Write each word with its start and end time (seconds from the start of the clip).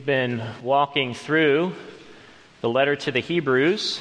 We've 0.00 0.06
been 0.06 0.42
walking 0.62 1.12
through 1.12 1.74
the 2.62 2.70
letter 2.70 2.96
to 2.96 3.12
the 3.12 3.20
Hebrews, 3.20 4.00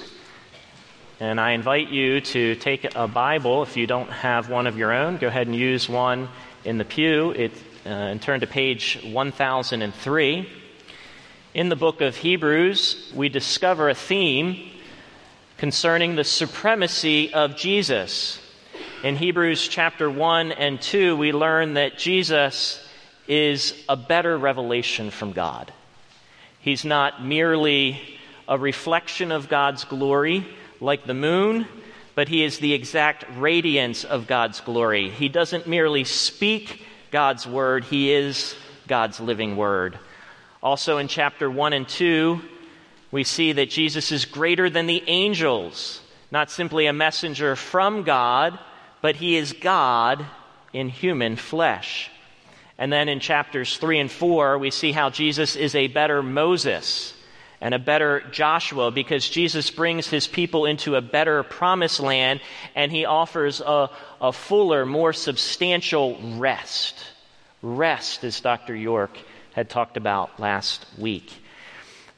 and 1.20 1.42
I 1.42 1.52
invite 1.52 1.90
you 1.90 2.22
to 2.22 2.56
take 2.56 2.96
a 2.96 3.06
Bible. 3.06 3.64
If 3.64 3.76
you 3.76 3.86
don't 3.86 4.10
have 4.10 4.50
one 4.50 4.66
of 4.66 4.78
your 4.78 4.94
own, 4.94 5.18
go 5.18 5.28
ahead 5.28 5.48
and 5.48 5.56
use 5.58 5.90
one 5.90 6.30
in 6.64 6.78
the 6.78 6.86
pew 6.86 7.32
it, 7.32 7.52
uh, 7.86 7.90
and 7.90 8.22
turn 8.22 8.40
to 8.40 8.48
page 8.48 8.98
1003. 9.12 10.50
In 11.54 11.68
the 11.68 11.76
book 11.76 12.00
of 12.00 12.16
Hebrews, 12.16 13.12
we 13.14 13.28
discover 13.28 13.90
a 13.90 13.94
theme 13.94 14.70
concerning 15.58 16.16
the 16.16 16.24
supremacy 16.24 17.34
of 17.34 17.58
Jesus. 17.58 18.40
In 19.04 19.18
Hebrews 19.18 19.68
chapter 19.68 20.10
1 20.10 20.54
and 20.54 20.82
2, 20.82 21.18
we 21.18 21.34
learn 21.34 21.74
that 21.74 21.98
Jesus 21.98 22.82
is 23.28 23.74
a 23.90 23.98
better 23.98 24.38
revelation 24.38 25.12
from 25.12 25.34
God. 25.34 25.74
He's 26.62 26.84
not 26.84 27.24
merely 27.24 28.02
a 28.48 28.58
reflection 28.58 29.32
of 29.32 29.48
God's 29.48 29.86
glory 29.86 30.46
like 30.82 31.06
the 31.06 31.14
moon, 31.14 31.68
but 32.16 32.28
he 32.28 32.44
is 32.44 32.60
the 32.60 32.74
exact 32.74 33.26
radiance 33.38 34.04
of 34.04 34.28
God's 34.28 34.60
glory. 34.62 35.10
He 35.10 35.30
doesn't 35.30 35.68
merely 35.68 36.04
speak 36.04 36.84
God's 37.12 37.48
word, 37.48 37.86
he 37.86 38.12
is 38.12 38.56
God's 38.88 39.20
living 39.20 39.56
word. 39.56 39.98
Also 40.62 40.98
in 40.98 41.08
chapter 41.08 41.50
1 41.50 41.74
and 41.74 41.88
2, 41.88 42.42
we 43.12 43.24
see 43.24 43.54
that 43.54 43.70
Jesus 43.70 44.12
is 44.12 44.26
greater 44.26 44.70
than 44.70 44.86
the 44.86 45.04
angels, 45.08 46.02
not 46.30 46.52
simply 46.52 46.86
a 46.86 46.94
messenger 46.94 47.56
from 47.56 48.04
God, 48.04 48.60
but 49.02 49.16
he 49.16 49.38
is 49.38 49.54
God 49.54 50.26
in 50.74 50.90
human 50.90 51.36
flesh. 51.36 52.12
And 52.80 52.94
then 52.94 53.10
in 53.10 53.20
chapters 53.20 53.78
3 53.78 54.00
and 54.00 54.12
4, 54.12 54.58
we 54.58 54.72
see 54.72 54.94
how 54.94 55.10
Jesus 55.10 55.58
is 55.58 55.76
a 55.76 55.88
better 55.88 56.24
Moses 56.24 57.14
and 57.60 57.74
a 57.74 57.80
better 57.80 58.24
Joshua 58.32 58.90
because 58.90 59.28
Jesus 59.28 59.70
brings 59.70 60.08
his 60.08 60.28
people 60.28 60.66
into 60.66 60.96
a 60.96 61.02
better 61.02 61.44
promised 61.44 62.00
land 62.00 62.40
and 62.76 62.90
he 62.90 63.04
offers 63.04 63.60
a, 63.60 63.90
a 64.22 64.32
fuller, 64.32 64.86
more 64.86 65.12
substantial 65.12 66.18
rest. 66.38 66.96
Rest, 67.62 68.24
as 68.24 68.40
Dr. 68.40 68.74
York 68.74 69.20
had 69.52 69.70
talked 69.70 69.98
about 69.98 70.40
last 70.40 70.86
week. 70.98 71.30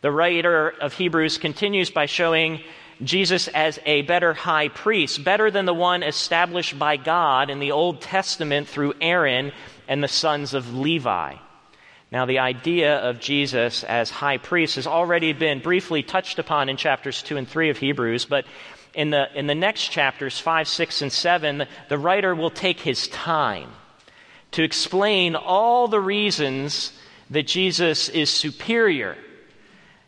The 0.01 0.11
writer 0.11 0.69
of 0.69 0.93
Hebrews 0.93 1.39
continues 1.39 1.89
by 1.89 2.05
showing 2.05 2.61
Jesus 3.03 3.47
as 3.47 3.79
a 3.83 4.03
better 4.03 4.35
high 4.35 4.67
priest, 4.67 5.23
better 5.23 5.49
than 5.49 5.65
the 5.65 5.73
one 5.73 6.03
established 6.03 6.77
by 6.77 6.97
God 6.97 7.49
in 7.49 7.59
the 7.59 7.71
Old 7.71 8.01
Testament 8.01 8.67
through 8.67 8.93
Aaron 9.01 9.51
and 9.91 10.01
the 10.01 10.07
sons 10.07 10.53
of 10.53 10.73
Levi. 10.73 11.35
Now, 12.13 12.25
the 12.25 12.39
idea 12.39 12.95
of 12.99 13.19
Jesus 13.19 13.83
as 13.83 14.09
high 14.09 14.37
priest 14.37 14.77
has 14.77 14.87
already 14.87 15.33
been 15.33 15.59
briefly 15.59 16.01
touched 16.01 16.39
upon 16.39 16.69
in 16.69 16.77
chapters 16.77 17.21
2 17.21 17.35
and 17.35 17.45
3 17.45 17.69
of 17.69 17.77
Hebrews, 17.77 18.23
but 18.23 18.45
in 18.93 19.09
the, 19.09 19.27
in 19.37 19.47
the 19.47 19.55
next 19.55 19.89
chapters, 19.89 20.39
5, 20.39 20.69
6, 20.69 21.01
and 21.01 21.11
7, 21.11 21.57
the, 21.57 21.67
the 21.89 21.97
writer 21.97 22.33
will 22.33 22.49
take 22.49 22.79
his 22.79 23.09
time 23.09 23.69
to 24.51 24.63
explain 24.63 25.35
all 25.35 25.89
the 25.89 25.99
reasons 25.99 26.93
that 27.29 27.45
Jesus 27.45 28.07
is 28.07 28.29
superior 28.29 29.17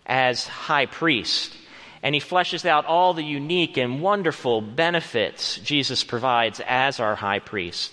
as 0.06 0.48
high 0.48 0.86
priest. 0.86 1.58
And 2.02 2.16
he 2.16 2.22
fleshes 2.22 2.66
out 2.66 2.86
all 2.86 3.14
the 3.14 3.22
unique 3.22 3.76
and 3.76 4.02
wonderful 4.02 4.62
benefits 4.62 5.58
Jesus 5.58 6.06
provides 6.06 6.62
as 6.66 7.02
our 7.02 7.16
high 7.16 7.40
priest. 7.40 7.92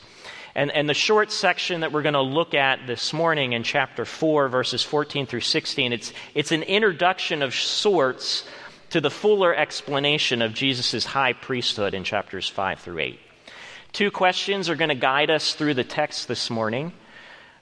And, 0.54 0.70
and 0.72 0.88
the 0.88 0.94
short 0.94 1.30
section 1.30 1.80
that 1.80 1.92
we're 1.92 2.02
going 2.02 2.14
to 2.14 2.20
look 2.20 2.54
at 2.54 2.86
this 2.86 3.12
morning 3.12 3.52
in 3.52 3.62
chapter 3.62 4.04
4, 4.04 4.48
verses 4.48 4.82
14 4.82 5.26
through 5.26 5.40
16, 5.40 5.92
it's, 5.92 6.12
it's 6.34 6.50
an 6.50 6.62
introduction 6.64 7.42
of 7.42 7.54
sorts 7.54 8.44
to 8.90 9.00
the 9.00 9.10
fuller 9.10 9.54
explanation 9.54 10.42
of 10.42 10.52
Jesus' 10.52 11.04
high 11.04 11.32
priesthood 11.32 11.94
in 11.94 12.02
chapters 12.02 12.48
5 12.48 12.80
through 12.80 12.98
8. 12.98 13.20
Two 13.92 14.10
questions 14.10 14.68
are 14.68 14.76
going 14.76 14.88
to 14.88 14.94
guide 14.96 15.30
us 15.30 15.54
through 15.54 15.74
the 15.74 15.84
text 15.84 16.26
this 16.26 16.50
morning. 16.50 16.92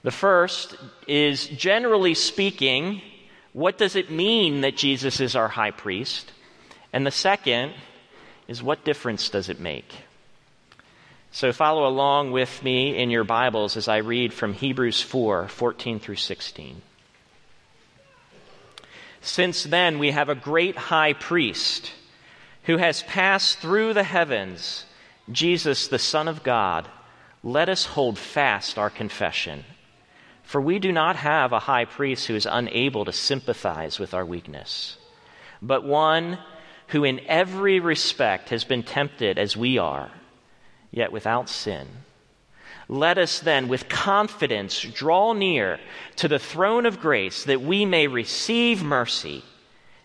The 0.02 0.10
first 0.10 0.74
is 1.06 1.46
generally 1.46 2.14
speaking, 2.14 3.02
what 3.52 3.76
does 3.76 3.96
it 3.96 4.10
mean 4.10 4.62
that 4.62 4.76
Jesus 4.76 5.20
is 5.20 5.36
our 5.36 5.48
high 5.48 5.70
priest? 5.70 6.32
And 6.92 7.06
the 7.06 7.10
second 7.10 7.74
is 8.46 8.62
what 8.62 8.84
difference 8.84 9.28
does 9.28 9.50
it 9.50 9.60
make? 9.60 9.94
So 11.38 11.52
follow 11.52 11.86
along 11.86 12.32
with 12.32 12.64
me 12.64 12.96
in 12.96 13.10
your 13.10 13.22
Bibles 13.22 13.76
as 13.76 13.86
I 13.86 13.98
read 13.98 14.32
from 14.32 14.54
Hebrews 14.54 15.00
4 15.00 15.46
14 15.46 16.00
through 16.00 16.16
16. 16.16 16.82
Since 19.20 19.62
then, 19.62 20.00
we 20.00 20.10
have 20.10 20.28
a 20.28 20.34
great 20.34 20.76
high 20.76 21.12
priest 21.12 21.92
who 22.64 22.78
has 22.78 23.04
passed 23.04 23.60
through 23.60 23.94
the 23.94 24.02
heavens, 24.02 24.84
Jesus, 25.30 25.86
the 25.86 26.00
Son 26.00 26.26
of 26.26 26.42
God. 26.42 26.88
Let 27.44 27.68
us 27.68 27.86
hold 27.86 28.18
fast 28.18 28.76
our 28.76 28.90
confession. 28.90 29.64
For 30.42 30.60
we 30.60 30.80
do 30.80 30.90
not 30.90 31.14
have 31.14 31.52
a 31.52 31.60
high 31.60 31.84
priest 31.84 32.26
who 32.26 32.34
is 32.34 32.48
unable 32.50 33.04
to 33.04 33.12
sympathize 33.12 34.00
with 34.00 34.12
our 34.12 34.26
weakness, 34.26 34.98
but 35.62 35.84
one 35.84 36.40
who 36.88 37.04
in 37.04 37.20
every 37.28 37.78
respect 37.78 38.48
has 38.48 38.64
been 38.64 38.82
tempted 38.82 39.38
as 39.38 39.56
we 39.56 39.78
are 39.78 40.10
yet 40.90 41.12
without 41.12 41.48
sin. 41.48 41.86
Let 42.88 43.18
us 43.18 43.40
then, 43.40 43.68
with 43.68 43.88
confidence, 43.88 44.80
draw 44.80 45.34
near 45.34 45.78
to 46.16 46.28
the 46.28 46.38
throne 46.38 46.86
of 46.86 47.00
grace 47.00 47.44
that 47.44 47.60
we 47.60 47.84
may 47.84 48.06
receive 48.06 48.82
mercy 48.82 49.44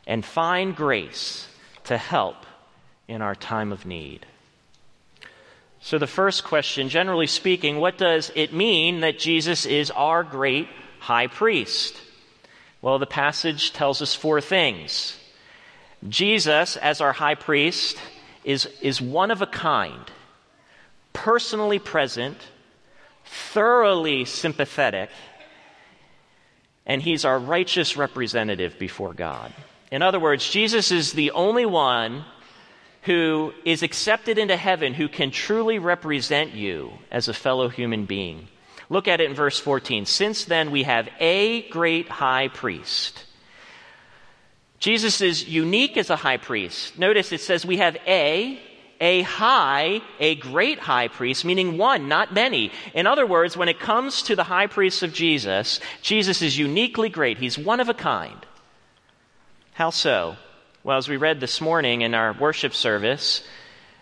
and 0.05 0.25
find 0.25 0.75
grace 0.75 1.47
to 1.85 1.97
help 1.97 2.45
in 3.07 3.22
our 3.22 3.35
time 3.35 3.72
of 3.72 3.85
need. 3.85 4.25
So, 5.79 5.97
the 5.97 6.07
first 6.07 6.43
question, 6.43 6.89
generally 6.89 7.27
speaking, 7.27 7.77
what 7.77 7.97
does 7.97 8.31
it 8.35 8.53
mean 8.53 9.01
that 9.01 9.19
Jesus 9.19 9.66
is 9.66 9.91
our 9.91 10.23
great 10.23 10.67
high 10.99 11.27
priest? 11.27 11.95
Well, 12.81 12.99
the 12.99 13.05
passage 13.05 13.72
tells 13.72 14.01
us 14.01 14.13
four 14.13 14.41
things. 14.41 15.17
Jesus, 16.07 16.75
as 16.77 16.99
our 16.99 17.13
high 17.13 17.35
priest, 17.35 17.97
is, 18.43 18.67
is 18.81 19.01
one 19.01 19.31
of 19.31 19.41
a 19.41 19.47
kind 19.47 20.09
personally 21.13 21.79
present, 21.79 22.38
thoroughly 23.25 24.25
sympathetic, 24.25 25.09
and 26.85 27.01
he's 27.01 27.23
our 27.23 27.40
righteous 27.40 27.96
representative 27.96 28.78
before 28.78 29.14
God. 29.14 29.53
In 29.91 30.02
other 30.02 30.20
words, 30.20 30.49
Jesus 30.49 30.91
is 30.91 31.14
the 31.14 31.32
only 31.32 31.66
one 31.66 32.26
who 33.03 33.53
is 33.64 33.84
accepted 33.84 34.37
into 34.37 34.58
heaven 34.58 34.93
who 34.93 35.08
can 35.08 35.32
truly 35.32 35.79
represent 35.79 36.53
you 36.53 36.91
as 37.11 37.28
a 37.28 37.34
fellow 37.34 37.70
human 37.70 38.05
being. 38.05 38.47
Look 38.90 39.08
at 39.08 39.22
it 39.22 39.29
in 39.29 39.35
verse 39.35 39.59
14. 39.59 40.05
Since 40.05 40.46
then, 40.46 40.72
we 40.72 40.84
have 40.84 41.09
a 41.20 41.67
great 41.70 42.09
high 42.09 42.47
priest. 42.47 43.26
Jesus 44.79 45.22
is 45.22 45.47
unique 45.47 45.96
as 45.96 46.09
a 46.09 46.16
high 46.16 46.37
priest. 46.37 46.97
Notice 46.97 47.32
it 47.32 47.41
says 47.41 47.66
we 47.66 47.78
have 47.78 47.96
a 48.08 48.59
a 49.03 49.22
high, 49.23 50.02
a 50.17 50.35
great 50.35 50.79
high 50.79 51.09
priest, 51.09 51.44
meaning 51.44 51.78
one, 51.78 52.08
not 52.08 52.34
many. 52.34 52.72
In 52.94 53.05
other 53.05 53.28
words, 53.28 53.58
when 53.58 53.67
it 53.67 53.78
comes 53.78 54.23
to 54.23 54.35
the 54.38 54.46
high 54.46 54.67
priest 54.67 55.03
of 55.03 55.11
Jesus, 55.11 55.82
Jesus 56.02 56.41
is 56.41 56.58
uniquely 56.58 57.09
great. 57.09 57.38
He's 57.38 57.58
one 57.58 57.82
of 57.82 57.90
a 57.90 57.94
kind. 57.94 58.46
How 59.73 59.90
so? 59.90 60.38
Well, 60.85 60.97
as 60.97 61.09
we 61.09 61.17
read 61.17 61.41
this 61.41 61.59
morning 61.59 62.00
in 62.00 62.14
our 62.14 62.32
worship 62.32 62.73
service, 62.73 63.46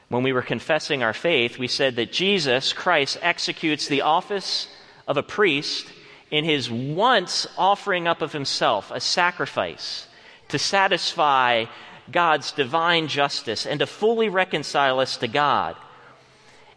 when 0.10 0.22
we 0.22 0.34
were 0.34 0.44
confessing 0.44 1.02
our 1.02 1.14
faith, 1.14 1.58
we 1.58 1.68
said 1.68 1.96
that 1.96 2.12
Jesus 2.12 2.72
Christ 2.72 3.18
executes 3.24 3.88
the 3.88 4.04
office 4.04 4.68
of 5.08 5.18
a 5.18 5.24
priest 5.24 5.88
in 6.30 6.46
his 6.46 6.70
once 6.70 7.48
offering 7.58 8.08
up 8.08 8.22
of 8.22 8.34
himself, 8.34 8.92
a 8.92 9.00
sacrifice, 9.00 10.06
to 10.50 10.60
satisfy 10.60 11.66
God's 12.12 12.52
divine 12.52 13.08
justice 13.08 13.66
and 13.66 13.80
to 13.80 13.88
fully 13.88 14.30
reconcile 14.30 15.00
us 15.00 15.18
to 15.18 15.28
God, 15.28 15.76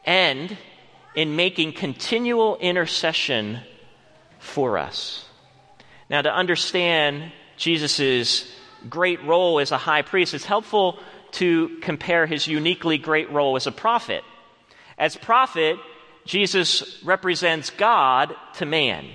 and 0.05 0.57
in 1.15 1.37
making 1.37 1.73
continual 1.73 2.57
intercession 2.57 3.61
for 4.39 4.79
us. 4.79 5.27
Now, 6.11 6.23
to 6.23 6.33
understand 6.33 7.33
Jesus' 7.57 8.51
great 8.89 9.23
role 9.25 9.61
as 9.61 9.73
a 9.73 9.79
high 9.79 10.03
priest, 10.03 10.35
it's 10.35 10.45
helpful 10.45 10.99
to 11.33 11.79
compare 11.81 12.27
his 12.27 12.47
uniquely 12.47 12.99
great 12.99 13.31
role 13.33 13.57
as 13.57 13.67
a 13.67 13.73
prophet. 13.73 14.23
As 14.99 15.17
prophet, 15.17 15.79
Jesus 16.25 17.03
represents 17.05 17.71
God 17.71 18.35
to 18.55 18.67
man. 18.67 19.07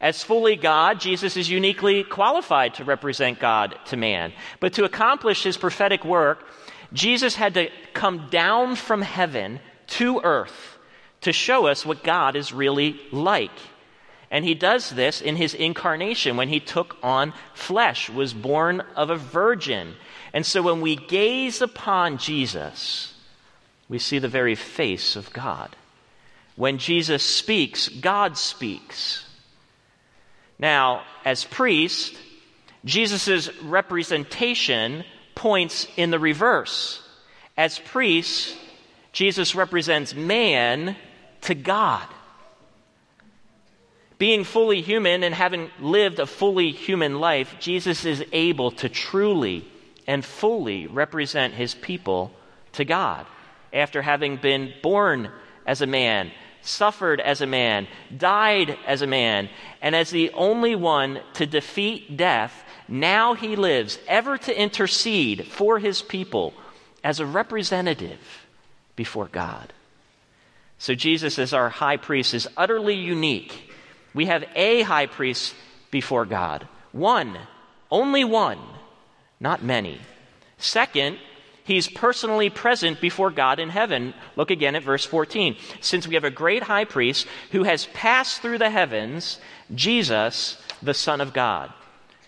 As 0.00 0.22
fully 0.22 0.56
God, 0.56 0.98
Jesus 0.98 1.36
is 1.36 1.50
uniquely 1.50 2.04
qualified 2.04 2.74
to 2.74 2.84
represent 2.84 3.38
God 3.38 3.78
to 3.86 3.96
man. 3.96 4.32
But 4.58 4.72
to 4.74 4.84
accomplish 4.84 5.42
his 5.42 5.58
prophetic 5.58 6.04
work, 6.04 6.46
Jesus 6.92 7.34
had 7.34 7.54
to 7.54 7.68
come 7.92 8.28
down 8.30 8.76
from 8.76 9.02
heaven 9.02 9.60
to 9.88 10.20
earth 10.24 10.78
to 11.20 11.32
show 11.32 11.66
us 11.66 11.84
what 11.84 12.02
God 12.02 12.34
is 12.34 12.52
really 12.52 12.98
like. 13.12 13.50
And 14.30 14.44
he 14.44 14.54
does 14.54 14.90
this 14.90 15.20
in 15.20 15.36
his 15.36 15.54
incarnation 15.54 16.36
when 16.36 16.48
he 16.48 16.60
took 16.60 16.96
on 17.02 17.34
flesh, 17.52 18.08
was 18.08 18.32
born 18.32 18.80
of 18.96 19.10
a 19.10 19.16
virgin. 19.16 19.96
And 20.32 20.46
so 20.46 20.62
when 20.62 20.80
we 20.80 20.96
gaze 20.96 21.60
upon 21.60 22.16
Jesus, 22.16 23.12
we 23.88 23.98
see 23.98 24.18
the 24.18 24.28
very 24.28 24.54
face 24.54 25.16
of 25.16 25.32
God. 25.32 25.76
When 26.56 26.78
Jesus 26.78 27.22
speaks, 27.24 27.88
God 27.88 28.38
speaks. 28.38 29.26
Now, 30.60 31.04
as 31.24 31.44
priest, 31.44 32.14
Jesus' 32.84 33.48
representation 33.62 35.04
points 35.34 35.88
in 35.96 36.10
the 36.10 36.18
reverse. 36.18 37.02
As 37.56 37.78
priest, 37.78 38.56
Jesus 39.12 39.54
represents 39.54 40.14
man 40.14 40.96
to 41.42 41.54
God. 41.54 42.06
Being 44.18 44.44
fully 44.44 44.82
human 44.82 45.24
and 45.24 45.34
having 45.34 45.70
lived 45.80 46.18
a 46.18 46.26
fully 46.26 46.72
human 46.72 47.20
life, 47.20 47.56
Jesus 47.58 48.04
is 48.04 48.22
able 48.32 48.70
to 48.72 48.90
truly 48.90 49.66
and 50.06 50.22
fully 50.22 50.86
represent 50.86 51.54
his 51.54 51.74
people 51.74 52.32
to 52.72 52.84
God 52.84 53.26
after 53.72 54.02
having 54.02 54.36
been 54.36 54.74
born 54.82 55.30
as 55.66 55.80
a 55.80 55.86
man, 55.86 56.30
suffered 56.62 57.20
as 57.20 57.40
a 57.40 57.46
man, 57.46 57.86
died 58.16 58.76
as 58.86 59.02
a 59.02 59.06
man, 59.06 59.48
and 59.80 59.94
as 59.94 60.10
the 60.10 60.30
only 60.30 60.74
one 60.74 61.20
to 61.34 61.46
defeat 61.46 62.16
death, 62.16 62.64
now 62.88 63.34
he 63.34 63.56
lives 63.56 63.98
ever 64.06 64.36
to 64.38 64.60
intercede 64.60 65.46
for 65.46 65.78
his 65.78 66.02
people 66.02 66.52
as 67.02 67.20
a 67.20 67.26
representative 67.26 68.46
before 68.96 69.26
God. 69.26 69.72
So 70.78 70.94
Jesus, 70.94 71.38
as 71.38 71.52
our 71.52 71.68
high 71.68 71.96
priest, 71.96 72.34
is 72.34 72.48
utterly 72.56 72.94
unique. 72.94 73.70
We 74.14 74.26
have 74.26 74.44
a 74.54 74.82
high 74.82 75.06
priest 75.06 75.54
before 75.90 76.24
God. 76.24 76.66
One, 76.92 77.38
only 77.90 78.24
one, 78.24 78.58
not 79.38 79.62
many. 79.62 80.00
Second, 80.58 81.18
He's 81.70 81.86
personally 81.86 82.50
present 82.50 83.00
before 83.00 83.30
God 83.30 83.60
in 83.60 83.68
heaven. 83.68 84.12
Look 84.34 84.50
again 84.50 84.74
at 84.74 84.82
verse 84.82 85.04
14. 85.04 85.54
Since 85.80 86.08
we 86.08 86.16
have 86.16 86.24
a 86.24 86.30
great 86.30 86.64
high 86.64 86.84
priest 86.84 87.28
who 87.52 87.62
has 87.62 87.86
passed 87.94 88.42
through 88.42 88.58
the 88.58 88.70
heavens, 88.70 89.38
Jesus, 89.72 90.60
the 90.82 90.94
Son 90.94 91.20
of 91.20 91.32
God. 91.32 91.72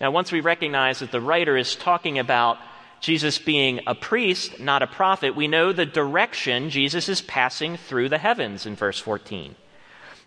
Now, 0.01 0.13
once 0.13 0.31
we 0.31 0.39
recognize 0.39 1.01
that 1.01 1.11
the 1.11 1.21
writer 1.21 1.57
is 1.57 1.75
talking 1.75 2.21
about 2.21 2.59
Jesus 3.01 3.41
being 3.41 3.81
a 3.85 3.97
priest, 3.97 4.61
not 4.61 4.81
a 4.81 4.87
prophet, 4.87 5.35
we 5.35 5.49
know 5.49 5.73
the 5.73 5.87
direction 5.87 6.71
Jesus 6.71 7.09
is 7.09 7.21
passing 7.21 7.77
through 7.77 8.11
the 8.11 8.19
heavens 8.19 8.65
in 8.65 8.77
verse 8.77 9.01
14. 9.01 9.57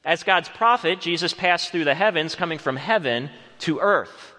As 0.03 0.23
God's 0.23 0.49
prophet, 0.49 0.99
Jesus 0.99 1.33
passed 1.33 1.71
through 1.71 1.85
the 1.85 1.95
heavens, 1.95 2.35
coming 2.35 2.59
from 2.59 2.75
heaven 2.75 3.29
to 3.59 3.79
earth. 3.79 4.34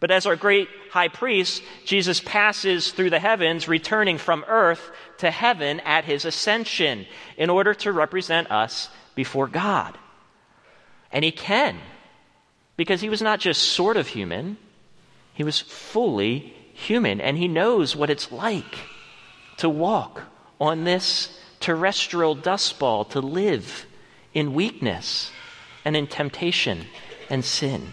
But 0.00 0.10
as 0.10 0.26
our 0.26 0.36
great 0.36 0.68
high 0.90 1.08
priest, 1.08 1.62
Jesus 1.84 2.20
passes 2.20 2.92
through 2.92 3.10
the 3.10 3.18
heavens, 3.18 3.66
returning 3.66 4.18
from 4.18 4.44
earth 4.46 4.90
to 5.18 5.30
heaven 5.30 5.80
at 5.80 6.04
his 6.04 6.24
ascension 6.24 7.06
in 7.36 7.50
order 7.50 7.74
to 7.74 7.92
represent 7.92 8.50
us 8.50 8.88
before 9.14 9.48
God. 9.48 9.98
And 11.10 11.24
he 11.24 11.32
can, 11.32 11.78
because 12.76 13.00
he 13.00 13.08
was 13.08 13.22
not 13.22 13.40
just 13.40 13.62
sort 13.62 13.96
of 13.96 14.06
human, 14.06 14.56
he 15.34 15.42
was 15.42 15.60
fully 15.60 16.54
human, 16.74 17.20
and 17.20 17.36
he 17.36 17.48
knows 17.48 17.96
what 17.96 18.10
it's 18.10 18.30
like 18.30 18.78
to 19.56 19.68
walk 19.68 20.22
on 20.60 20.84
this 20.84 21.36
terrestrial 21.58 22.36
dust 22.36 22.78
ball, 22.78 23.04
to 23.06 23.20
live 23.20 23.86
in 24.32 24.54
weakness 24.54 25.32
and 25.84 25.96
in 25.96 26.06
temptation 26.06 26.86
and 27.28 27.44
sin. 27.44 27.88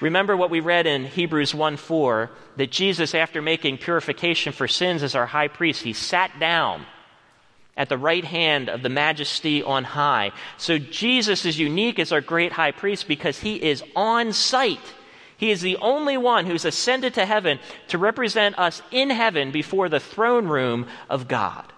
Remember 0.00 0.36
what 0.36 0.50
we 0.50 0.60
read 0.60 0.86
in 0.86 1.04
Hebrews 1.04 1.54
1 1.54 1.76
4 1.76 2.30
that 2.56 2.70
Jesus, 2.70 3.14
after 3.14 3.40
making 3.40 3.78
purification 3.78 4.52
for 4.52 4.68
sins 4.68 5.02
as 5.02 5.14
our 5.14 5.26
high 5.26 5.48
priest, 5.48 5.82
he 5.82 5.92
sat 5.92 6.38
down 6.38 6.86
at 7.76 7.88
the 7.88 7.98
right 7.98 8.24
hand 8.24 8.68
of 8.68 8.82
the 8.82 8.88
majesty 8.88 9.62
on 9.62 9.84
high. 9.84 10.32
So 10.56 10.78
Jesus 10.78 11.44
is 11.44 11.58
unique 11.58 11.98
as 11.98 12.12
our 12.12 12.20
great 12.20 12.52
high 12.52 12.72
priest 12.72 13.08
because 13.08 13.38
he 13.38 13.62
is 13.62 13.82
on 13.94 14.32
site. 14.32 14.94
He 15.36 15.50
is 15.50 15.60
the 15.60 15.76
only 15.76 16.16
one 16.16 16.46
who's 16.46 16.64
ascended 16.64 17.14
to 17.14 17.26
heaven 17.26 17.58
to 17.88 17.98
represent 17.98 18.58
us 18.58 18.80
in 18.90 19.10
heaven 19.10 19.50
before 19.50 19.88
the 19.88 20.00
throne 20.00 20.46
room 20.46 20.86
of 21.10 21.28
God. 21.28 21.70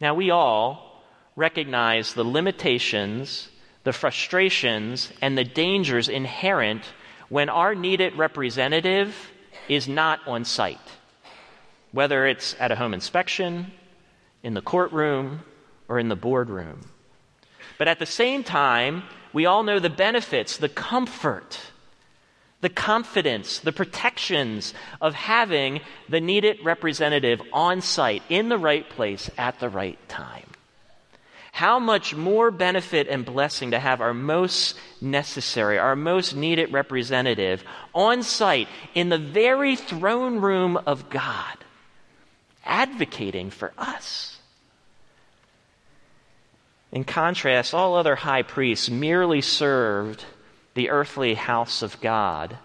Now, 0.00 0.14
we 0.14 0.30
all 0.30 1.02
recognize 1.36 2.14
the 2.14 2.24
limitations 2.24 3.48
the 3.86 3.92
frustrations 3.92 5.12
and 5.22 5.38
the 5.38 5.44
dangers 5.44 6.08
inherent 6.08 6.82
when 7.28 7.48
our 7.48 7.72
needed 7.72 8.16
representative 8.16 9.30
is 9.68 9.86
not 9.86 10.18
on 10.26 10.44
site, 10.44 10.80
whether 11.92 12.26
it's 12.26 12.56
at 12.58 12.72
a 12.72 12.74
home 12.74 12.92
inspection, 12.92 13.70
in 14.42 14.54
the 14.54 14.60
courtroom, 14.60 15.40
or 15.86 16.00
in 16.00 16.08
the 16.08 16.16
boardroom. 16.16 16.80
But 17.78 17.86
at 17.86 18.00
the 18.00 18.06
same 18.06 18.42
time, 18.42 19.04
we 19.32 19.46
all 19.46 19.62
know 19.62 19.78
the 19.78 19.88
benefits, 19.88 20.56
the 20.56 20.68
comfort, 20.68 21.56
the 22.62 22.68
confidence, 22.68 23.60
the 23.60 23.70
protections 23.70 24.74
of 25.00 25.14
having 25.14 25.80
the 26.08 26.20
needed 26.20 26.58
representative 26.64 27.40
on 27.52 27.80
site 27.80 28.24
in 28.28 28.48
the 28.48 28.58
right 28.58 28.90
place 28.90 29.30
at 29.38 29.60
the 29.60 29.68
right 29.68 30.08
time 30.08 30.55
how 31.56 31.78
much 31.78 32.14
more 32.14 32.50
benefit 32.50 33.08
and 33.08 33.24
blessing 33.24 33.70
to 33.70 33.78
have 33.78 34.02
our 34.02 34.12
most 34.12 34.76
necessary, 35.00 35.78
our 35.78 35.96
most 35.96 36.36
needed 36.36 36.70
representative 36.70 37.64
on 37.94 38.22
site 38.22 38.68
in 38.94 39.08
the 39.08 39.16
very 39.16 39.74
throne 39.74 40.38
room 40.38 40.76
of 40.76 41.08
God, 41.08 41.56
advocating 42.62 43.48
for 43.48 43.72
us. 43.78 44.38
In 46.92 47.04
contrast, 47.04 47.72
all 47.72 47.94
other 47.94 48.16
high 48.16 48.42
priests 48.42 48.90
merely 48.90 49.40
served 49.40 50.26
the 50.74 50.90
earthly 50.90 51.32
house 51.32 51.80
of 51.80 51.98
God, 52.02 52.58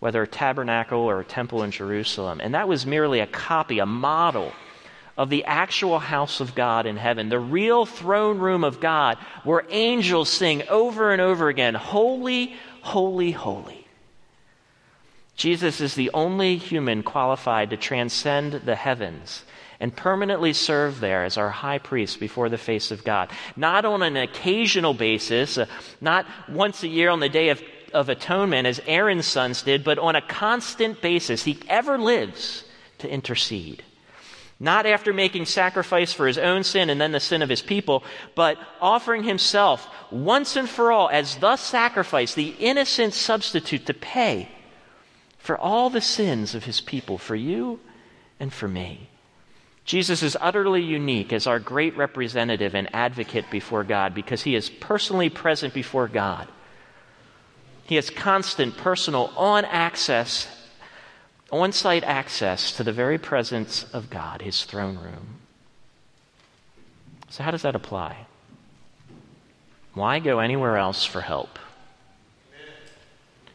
whether 0.00 0.20
a 0.20 0.26
tabernacle 0.26 0.98
or 0.98 1.20
a 1.20 1.24
temple 1.24 1.62
in 1.62 1.70
Jerusalem, 1.70 2.40
and 2.42 2.56
that 2.56 2.66
was 2.66 2.86
merely 2.86 3.20
a 3.20 3.26
copy, 3.28 3.78
a 3.78 3.86
model 3.86 4.52
of 5.16 5.28
the 5.28 5.44
actual 5.44 5.98
house 5.98 6.40
of 6.40 6.54
God 6.54 6.86
in 6.86 6.96
heaven, 6.96 7.28
the 7.28 7.38
real 7.38 7.84
throne 7.84 8.38
room 8.38 8.64
of 8.64 8.80
God, 8.80 9.18
where 9.44 9.64
angels 9.68 10.28
sing 10.28 10.62
over 10.68 11.12
and 11.12 11.20
over 11.20 11.48
again, 11.48 11.74
Holy, 11.74 12.54
holy, 12.80 13.32
holy. 13.32 13.86
Jesus 15.36 15.80
is 15.80 15.94
the 15.94 16.10
only 16.14 16.56
human 16.56 17.02
qualified 17.02 17.70
to 17.70 17.76
transcend 17.76 18.52
the 18.52 18.76
heavens 18.76 19.44
and 19.80 19.94
permanently 19.94 20.52
serve 20.52 21.00
there 21.00 21.24
as 21.24 21.36
our 21.36 21.50
high 21.50 21.78
priest 21.78 22.20
before 22.20 22.48
the 22.48 22.58
face 22.58 22.90
of 22.90 23.02
God. 23.02 23.30
Not 23.56 23.84
on 23.84 24.02
an 24.02 24.16
occasional 24.16 24.94
basis, 24.94 25.58
uh, 25.58 25.66
not 26.00 26.26
once 26.48 26.84
a 26.84 26.88
year 26.88 27.10
on 27.10 27.18
the 27.18 27.28
day 27.28 27.48
of, 27.48 27.60
of 27.92 28.08
atonement 28.08 28.68
as 28.68 28.80
Aaron's 28.86 29.26
sons 29.26 29.62
did, 29.62 29.82
but 29.82 29.98
on 29.98 30.14
a 30.14 30.22
constant 30.22 31.02
basis. 31.02 31.42
He 31.42 31.58
ever 31.68 31.98
lives 31.98 32.64
to 32.98 33.10
intercede 33.10 33.82
not 34.62 34.86
after 34.86 35.12
making 35.12 35.44
sacrifice 35.44 36.12
for 36.12 36.24
his 36.24 36.38
own 36.38 36.62
sin 36.62 36.88
and 36.88 37.00
then 37.00 37.10
the 37.10 37.18
sin 37.18 37.42
of 37.42 37.48
his 37.48 37.60
people, 37.60 38.04
but 38.36 38.56
offering 38.80 39.24
himself 39.24 39.88
once 40.12 40.54
and 40.54 40.70
for 40.70 40.92
all 40.92 41.10
as 41.10 41.34
the 41.36 41.56
sacrifice, 41.56 42.34
the 42.34 42.54
innocent 42.60 43.12
substitute 43.12 43.84
to 43.86 43.92
pay 43.92 44.48
for 45.36 45.58
all 45.58 45.90
the 45.90 46.00
sins 46.00 46.54
of 46.54 46.62
his 46.62 46.80
people, 46.80 47.18
for 47.18 47.34
you 47.34 47.80
and 48.38 48.52
for 48.52 48.68
me. 48.68 49.08
Jesus 49.84 50.22
is 50.22 50.36
utterly 50.40 50.80
unique 50.80 51.32
as 51.32 51.48
our 51.48 51.58
great 51.58 51.96
representative 51.96 52.76
and 52.76 52.94
advocate 52.94 53.50
before 53.50 53.82
God 53.82 54.14
because 54.14 54.42
he 54.42 54.54
is 54.54 54.70
personally 54.70 55.28
present 55.28 55.74
before 55.74 56.06
God. 56.06 56.46
He 57.82 57.96
has 57.96 58.10
constant, 58.10 58.76
personal, 58.76 59.32
on 59.36 59.64
access 59.64 60.46
on 61.52 61.70
site 61.70 62.02
access 62.02 62.72
to 62.72 62.82
the 62.82 62.92
very 62.92 63.18
presence 63.18 63.84
of 63.92 64.08
God, 64.08 64.40
his 64.40 64.64
throne 64.64 64.96
room. 64.96 65.40
So, 67.28 67.44
how 67.44 67.50
does 67.50 67.62
that 67.62 67.76
apply? 67.76 68.26
Why 69.94 70.18
go 70.18 70.38
anywhere 70.38 70.78
else 70.78 71.04
for 71.04 71.20
help? 71.20 71.58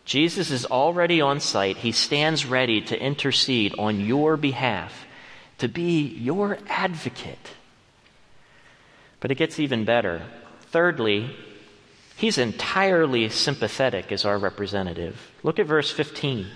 Jesus 0.05 0.51
is 0.51 0.65
already 0.65 1.19
on 1.19 1.39
site. 1.41 1.77
He 1.77 1.91
stands 1.91 2.45
ready 2.45 2.79
to 2.81 3.01
intercede 3.01 3.75
on 3.77 3.99
your 3.99 4.37
behalf, 4.37 5.05
to 5.57 5.67
be 5.67 6.07
your 6.07 6.59
advocate. 6.67 7.51
But 9.19 9.31
it 9.31 9.35
gets 9.35 9.59
even 9.59 9.83
better. 9.83 10.21
Thirdly, 10.71 11.35
he's 12.15 12.37
entirely 12.37 13.27
sympathetic 13.29 14.11
as 14.11 14.23
our 14.23 14.37
representative. 14.37 15.31
Look 15.43 15.59
at 15.59 15.65
verse 15.65 15.91
15. 15.91 16.47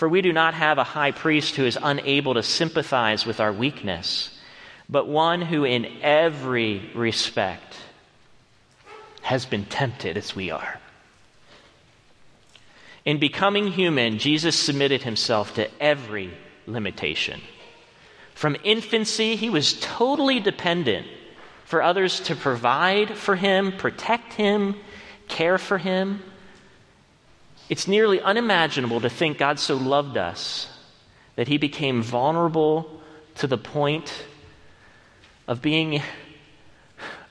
For 0.00 0.08
we 0.08 0.22
do 0.22 0.32
not 0.32 0.54
have 0.54 0.78
a 0.78 0.82
high 0.82 1.10
priest 1.10 1.56
who 1.56 1.66
is 1.66 1.76
unable 1.82 2.32
to 2.32 2.42
sympathize 2.42 3.26
with 3.26 3.38
our 3.38 3.52
weakness, 3.52 4.34
but 4.88 5.06
one 5.06 5.42
who 5.42 5.64
in 5.64 5.84
every 6.00 6.90
respect 6.94 7.76
has 9.20 9.44
been 9.44 9.66
tempted 9.66 10.16
as 10.16 10.34
we 10.34 10.50
are. 10.50 10.80
In 13.04 13.18
becoming 13.18 13.66
human, 13.72 14.16
Jesus 14.16 14.58
submitted 14.58 15.02
himself 15.02 15.56
to 15.56 15.68
every 15.78 16.32
limitation. 16.66 17.42
From 18.32 18.56
infancy, 18.64 19.36
he 19.36 19.50
was 19.50 19.78
totally 19.80 20.40
dependent 20.40 21.06
for 21.66 21.82
others 21.82 22.20
to 22.20 22.34
provide 22.34 23.18
for 23.18 23.36
him, 23.36 23.72
protect 23.76 24.32
him, 24.32 24.76
care 25.28 25.58
for 25.58 25.76
him. 25.76 26.22
It's 27.70 27.86
nearly 27.86 28.20
unimaginable 28.20 29.00
to 29.00 29.08
think 29.08 29.38
God 29.38 29.60
so 29.60 29.76
loved 29.76 30.16
us 30.16 30.68
that 31.36 31.46
he 31.46 31.56
became 31.56 32.02
vulnerable 32.02 33.00
to 33.36 33.46
the 33.46 33.56
point 33.56 34.24
of 35.46 35.62
being 35.62 36.02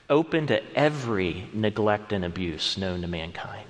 open 0.08 0.46
to 0.46 0.62
every 0.74 1.46
neglect 1.52 2.14
and 2.14 2.24
abuse 2.24 2.78
known 2.78 3.02
to 3.02 3.06
mankind. 3.06 3.68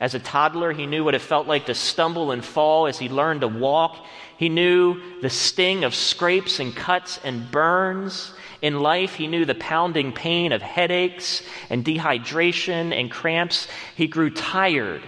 As 0.00 0.14
a 0.14 0.20
toddler, 0.20 0.70
he 0.70 0.86
knew 0.86 1.02
what 1.02 1.16
it 1.16 1.20
felt 1.20 1.48
like 1.48 1.66
to 1.66 1.74
stumble 1.74 2.30
and 2.30 2.44
fall 2.44 2.86
as 2.86 3.00
he 3.00 3.08
learned 3.08 3.40
to 3.40 3.48
walk. 3.48 4.06
He 4.36 4.48
knew 4.48 5.20
the 5.22 5.28
sting 5.28 5.82
of 5.82 5.92
scrapes 5.92 6.60
and 6.60 6.74
cuts 6.74 7.18
and 7.24 7.50
burns. 7.50 8.32
In 8.62 8.78
life, 8.78 9.16
he 9.16 9.26
knew 9.26 9.44
the 9.44 9.56
pounding 9.56 10.12
pain 10.12 10.52
of 10.52 10.62
headaches 10.62 11.42
and 11.68 11.84
dehydration 11.84 12.92
and 12.92 13.10
cramps. 13.10 13.66
He 13.96 14.06
grew 14.06 14.30
tired 14.30 15.02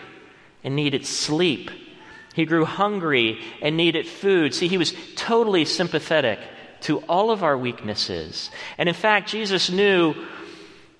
and 0.64 0.76
needed 0.76 1.06
sleep. 1.06 1.70
He 2.34 2.44
grew 2.44 2.64
hungry 2.64 3.40
and 3.60 3.76
needed 3.76 4.06
food. 4.06 4.54
See, 4.54 4.68
he 4.68 4.78
was 4.78 4.94
totally 5.16 5.64
sympathetic 5.64 6.38
to 6.82 6.98
all 7.00 7.30
of 7.30 7.42
our 7.42 7.58
weaknesses. 7.58 8.50
And 8.78 8.88
in 8.88 8.94
fact, 8.94 9.28
Jesus 9.28 9.70
knew 9.70 10.14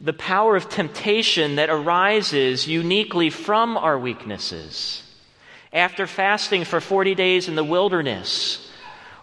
the 0.01 0.13
power 0.13 0.57
of 0.57 0.69
temptation 0.69 1.57
that 1.57 1.71
arises 1.71 2.67
uniquely 2.67 3.31
from 3.31 3.77
our 3.77 3.99
weaknesses. 3.99 5.03
After 5.73 6.07
fasting 6.07 6.65
for 6.65 6.81
40 6.81 7.15
days 7.15 7.49
in 7.49 7.55
the 7.55 7.65
wilderness, 7.65 8.71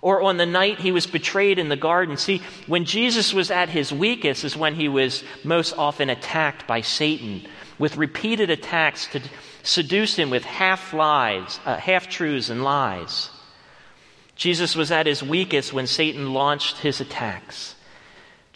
or 0.02 0.22
on 0.22 0.38
the 0.38 0.46
night 0.46 0.80
he 0.80 0.92
was 0.92 1.08
betrayed 1.08 1.60
in 1.60 1.70
the 1.70 1.76
garden. 1.76 2.18
See, 2.18 2.42
when 2.68 2.86
Jesus 2.86 3.34
was 3.34 3.52
at 3.52 3.70
his 3.70 3.92
weakest 3.92 4.44
is 4.44 4.56
when 4.56 4.76
he 4.76 4.88
was 4.88 5.24
most 5.44 5.78
often 5.78 6.10
attacked 6.10 6.68
by 6.68 6.82
Satan 6.82 7.46
with 7.80 7.98
repeated 7.98 8.50
attacks 8.50 9.08
to 9.08 9.22
seduce 9.68 10.16
him 10.16 10.30
with 10.30 10.44
half 10.44 10.94
lies, 10.94 11.60
uh, 11.66 11.78
half 11.78 12.08
truths, 12.10 12.50
and 12.50 12.64
lies. 12.64 13.30
Jesus 14.36 14.76
was 14.76 14.92
at 14.92 15.08
his 15.08 15.24
weakest 15.24 15.74
when 15.74 15.88
Satan 15.88 16.34
launched 16.34 16.78
his 16.78 17.02
attacks 17.02 17.76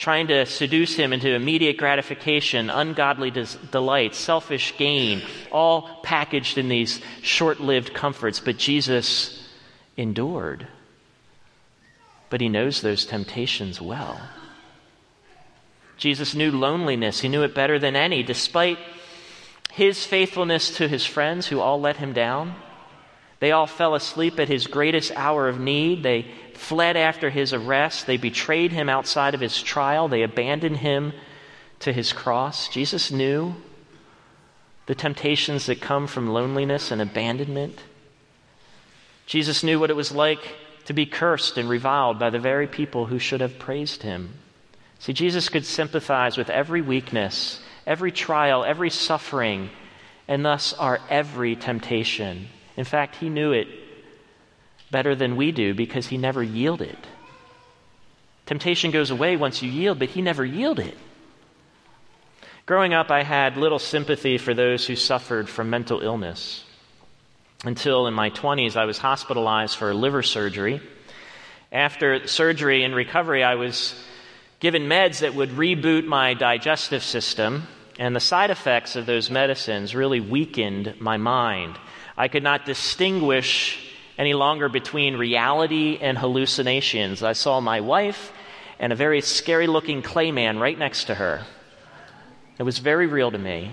trying 0.02 0.26
to 0.26 0.48
seduce 0.48 0.96
him 0.96 1.14
into 1.14 1.32
immediate 1.32 1.78
gratification, 1.78 2.72
ungodly 2.72 3.30
des- 3.30 3.56
delight, 3.70 4.16
selfish 4.16 4.76
gain, 4.76 5.22
all 5.52 6.02
packaged 6.02 6.58
in 6.58 6.70
these 6.70 7.00
short 7.22 7.60
lived 7.60 7.94
comforts. 7.94 8.40
But 8.40 8.58
Jesus 8.58 9.48
endured. 9.96 10.68
But 12.32 12.42
he 12.42 12.50
knows 12.50 12.82
those 12.82 13.06
temptations 13.06 13.80
well. 13.80 14.20
Jesus 15.98 16.34
knew 16.34 16.50
loneliness, 16.50 17.20
he 17.20 17.30
knew 17.30 17.44
it 17.44 17.54
better 17.54 17.78
than 17.78 17.96
any, 17.96 18.24
despite 18.24 18.80
his 19.72 20.06
faithfulness 20.06 20.78
to 20.78 20.88
his 20.88 21.06
friends 21.06 21.48
who 21.48 21.60
all 21.60 21.80
let 21.80 21.98
him 21.98 22.14
down. 22.14 22.56
They 23.40 23.52
all 23.52 23.68
fell 23.68 23.96
asleep 23.96 24.40
at 24.40 24.50
his 24.50 24.68
greatest 24.68 25.12
hour 25.16 25.48
of 25.48 25.60
need. 25.60 26.04
They 26.04 26.28
fled 26.54 26.98
after 26.98 27.30
his 27.30 27.54
arrest. 27.54 28.06
They 28.06 28.18
betrayed 28.18 28.72
him 28.72 28.90
outside 28.90 29.34
of 29.34 29.42
his 29.42 29.62
trial. 29.62 30.08
They 30.08 30.24
abandoned 30.24 30.78
him 30.78 31.14
to 31.80 31.94
his 31.94 32.14
cross. 32.14 32.68
Jesus 32.68 33.12
knew 33.12 33.56
the 34.86 34.96
temptations 34.96 35.68
that 35.68 35.80
come 35.80 36.06
from 36.06 36.30
loneliness 36.30 36.92
and 36.92 37.02
abandonment. 37.02 37.80
Jesus 39.26 39.64
knew 39.64 39.80
what 39.80 39.90
it 39.90 39.96
was 39.96 40.12
like 40.12 40.56
to 40.86 40.94
be 40.94 41.06
cursed 41.06 41.58
and 41.58 41.70
reviled 41.70 42.20
by 42.20 42.30
the 42.30 42.40
very 42.40 42.68
people 42.68 43.06
who 43.06 43.18
should 43.18 43.40
have 43.40 43.58
praised 43.58 44.04
him. 44.04 44.34
See, 45.00 45.14
Jesus 45.14 45.48
could 45.48 45.66
sympathize 45.66 46.38
with 46.38 46.50
every 46.50 46.82
weakness, 46.82 47.61
every 47.86 48.12
trial, 48.12 48.64
every 48.64 48.90
suffering, 48.90 49.70
and 50.28 50.46
thus 50.46 50.74
our 50.74 51.00
every 51.10 51.56
temptation. 51.56 52.48
In 52.78 52.86
fact, 52.86 53.16
he 53.16 53.30
knew 53.30 53.52
it 53.52 53.68
better 54.92 55.16
than 55.16 55.36
we 55.36 55.52
do 55.52 55.74
because 55.74 56.08
he 56.08 56.18
never 56.18 56.44
yielded. 56.44 56.98
Temptation 58.46 58.92
goes 58.92 59.12
away 59.12 59.38
once 59.38 59.62
you 59.62 59.72
yield, 59.72 60.00
but 60.00 60.10
he 60.10 60.22
never 60.22 60.44
yielded. 60.44 60.96
Growing 62.66 62.94
up, 62.94 63.10
I 63.10 63.24
had 63.24 63.58
little 63.58 63.80
sympathy 63.80 64.38
for 64.38 64.54
those 64.54 64.86
who 64.86 64.96
suffered 64.96 65.50
from 65.50 65.70
mental 65.70 66.02
illness. 66.02 66.64
Until 67.64 68.08
in 68.08 68.14
my 68.14 68.30
20s, 68.30 68.76
I 68.76 68.86
was 68.86 68.98
hospitalized 68.98 69.76
for 69.76 69.94
liver 69.94 70.24
surgery. 70.24 70.82
After 71.72 72.28
surgery 72.28 72.84
and 72.84 72.96
recovery, 72.96 73.44
I 73.44 73.56
was 73.56 73.94
given 74.62 74.84
meds 74.84 75.20
that 75.20 75.34
would 75.34 75.50
reboot 75.50 76.06
my 76.06 76.36
digestive 76.36 77.04
system, 77.04 77.68
and 78.00 78.16
the 78.16 78.20
side 78.20 78.52
effects 78.52 78.96
of 78.96 79.08
those 79.08 79.30
medicines 79.30 79.96
really 79.96 80.20
weakened 80.20 80.94
my 81.00 81.18
mind. 81.18 81.78
I 82.16 82.28
could 82.28 82.44
not 82.44 82.66
distinguish 82.66 83.92
any 84.20 84.36
longer 84.36 84.70
between 84.70 85.18
reality 85.18 85.98
and 86.00 86.16
hallucinations. 86.16 87.24
I 87.24 87.34
saw 87.34 87.60
my 87.60 87.82
wife 87.82 88.32
and 88.80 88.94
a 88.94 88.96
very 88.96 89.22
scary 89.22 89.66
looking 89.66 90.04
clay 90.04 90.32
man 90.32 90.60
right 90.60 90.78
next 90.78 91.06
to 91.06 91.16
her. 91.16 91.44
It 92.60 92.64
was 92.64 92.78
very 92.78 93.08
real 93.08 93.32
to 93.32 93.38
me. 93.40 93.72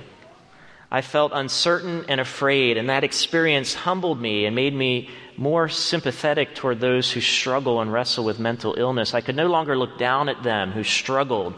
I 0.90 1.02
felt 1.02 1.32
uncertain 1.34 2.06
and 2.08 2.20
afraid, 2.20 2.78
and 2.78 2.88
that 2.88 3.04
experience 3.04 3.74
humbled 3.74 4.20
me 4.20 4.46
and 4.46 4.56
made 4.56 4.74
me 4.74 5.10
more 5.36 5.68
sympathetic 5.68 6.54
toward 6.54 6.80
those 6.80 7.12
who 7.12 7.20
struggle 7.20 7.80
and 7.80 7.92
wrestle 7.92 8.24
with 8.24 8.38
mental 8.38 8.74
illness. 8.78 9.12
I 9.12 9.20
could 9.20 9.36
no 9.36 9.48
longer 9.48 9.76
look 9.76 9.98
down 9.98 10.28
at 10.30 10.42
them 10.42 10.72
who 10.72 10.82
struggled. 10.82 11.54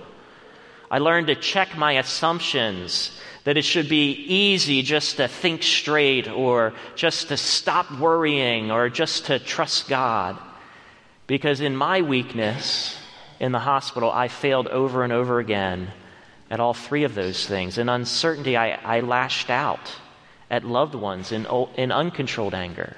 I 0.90 0.99
learned 0.99 1.28
to 1.28 1.37
check 1.37 1.76
my 1.76 1.92
assumptions 1.92 3.16
that 3.44 3.56
it 3.56 3.64
should 3.64 3.88
be 3.88 4.12
easy 4.12 4.82
just 4.82 5.16
to 5.18 5.28
think 5.28 5.62
straight 5.62 6.28
or 6.28 6.75
just 6.96 7.28
to 7.28 7.37
stop 7.37 7.90
worrying 7.99 8.72
or 8.72 8.88
just 8.88 9.26
to 9.26 9.38
trust 9.38 9.88
God. 9.88 10.37
Because 11.28 11.60
in 11.60 11.76
my 11.76 12.02
weakness 12.02 12.99
in 13.38 13.52
the 13.52 13.60
hospital, 13.60 14.10
I 14.10 14.26
failed 14.26 14.66
over 14.66 15.04
and 15.04 15.12
over 15.12 15.38
again 15.38 15.92
at 16.50 16.61
all 16.61 16.75
three 16.75 17.04
of 17.04 17.14
those 17.14 17.47
things. 17.47 17.78
In 17.78 17.88
uncertainty, 17.88 18.57
I, 18.57 18.73
I 18.73 19.00
lashed 19.00 19.50
out 19.50 19.97
at 20.50 20.64
loved 20.64 20.97
ones 20.97 21.30
in, 21.30 21.47
oh, 21.49 21.71
in 21.76 21.92
uncontrolled 21.92 22.54
anger. 22.54 22.97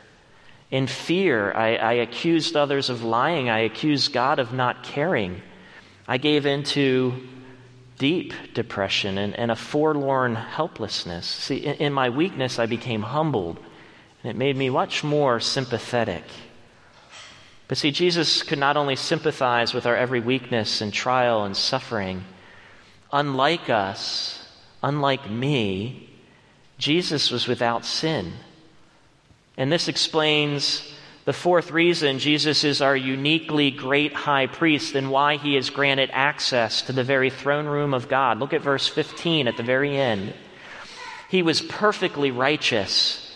In 0.71 0.87
fear, 0.87 1.53
I, 1.53 1.77
I 1.77 1.93
accused 1.95 2.57
others 2.57 2.89
of 2.89 3.05
lying. 3.05 3.51
I 3.51 3.61
accused 3.61 4.15
God 4.15 4.39
of 4.39 4.55
not 4.55 4.83
caring. 4.83 5.43
I 6.09 6.17
gave 6.17 6.47
into 6.47 7.29
deep 7.99 8.33
depression 8.55 9.19
and, 9.19 9.39
and 9.39 9.51
a 9.51 9.57
forlorn 9.57 10.35
helplessness. 10.35 11.27
See, 11.27 11.59
in, 11.59 11.75
in 11.75 11.93
my 11.93 12.09
weakness, 12.09 12.59
I 12.59 12.65
became 12.65 13.03
humbled, 13.03 13.59
and 14.23 14.31
it 14.31 14.37
made 14.37 14.57
me 14.57 14.71
much 14.71 15.05
more 15.05 15.41
sympathetic. 15.41 16.25
But 17.69 17.77
see, 17.77 17.91
Jesus 17.91 18.43
could 18.43 18.59
not 18.59 18.79
only 18.79 18.97
sympathize 18.97 19.75
with 19.75 19.85
our 19.87 19.97
every 19.97 20.21
weakness 20.21 20.81
and 20.81 20.93
trial 20.93 21.45
and 21.45 21.55
suffering, 21.55 22.25
unlike 23.13 23.69
us, 23.69 24.45
unlike 24.83 25.31
me, 25.31 26.09
Jesus 26.79 27.31
was 27.31 27.47
without 27.47 27.85
sin. 27.85 28.33
And 29.57 29.71
this 29.71 29.89
explains 29.89 30.93
the 31.25 31.33
fourth 31.33 31.71
reason 31.71 32.19
Jesus 32.19 32.65
is 32.65 32.83
our 32.83 32.97
uniquely 32.97 33.71
great 33.71 34.13
high 34.13 34.49
priest 34.49 34.97
and 34.97 35.11
why 35.11 35.37
he 35.37 35.57
is 35.57 35.71
granted 35.71 36.11
access 36.13 36.83
to 36.83 36.93
the 36.93 37.05
very 37.05 37.31
throne 37.31 37.67
room 37.67 37.95
of 37.95 38.09
God. 38.09 38.41
Look 38.41 38.53
at 38.53 38.63
verse 38.63 38.89
15 38.89 39.47
at 39.47 39.57
the 39.57 39.63
very 39.63 39.97
end. 39.97 40.35
He 41.29 41.43
was 41.43 41.63
perfectly 41.63 42.31
righteous. 42.33 43.33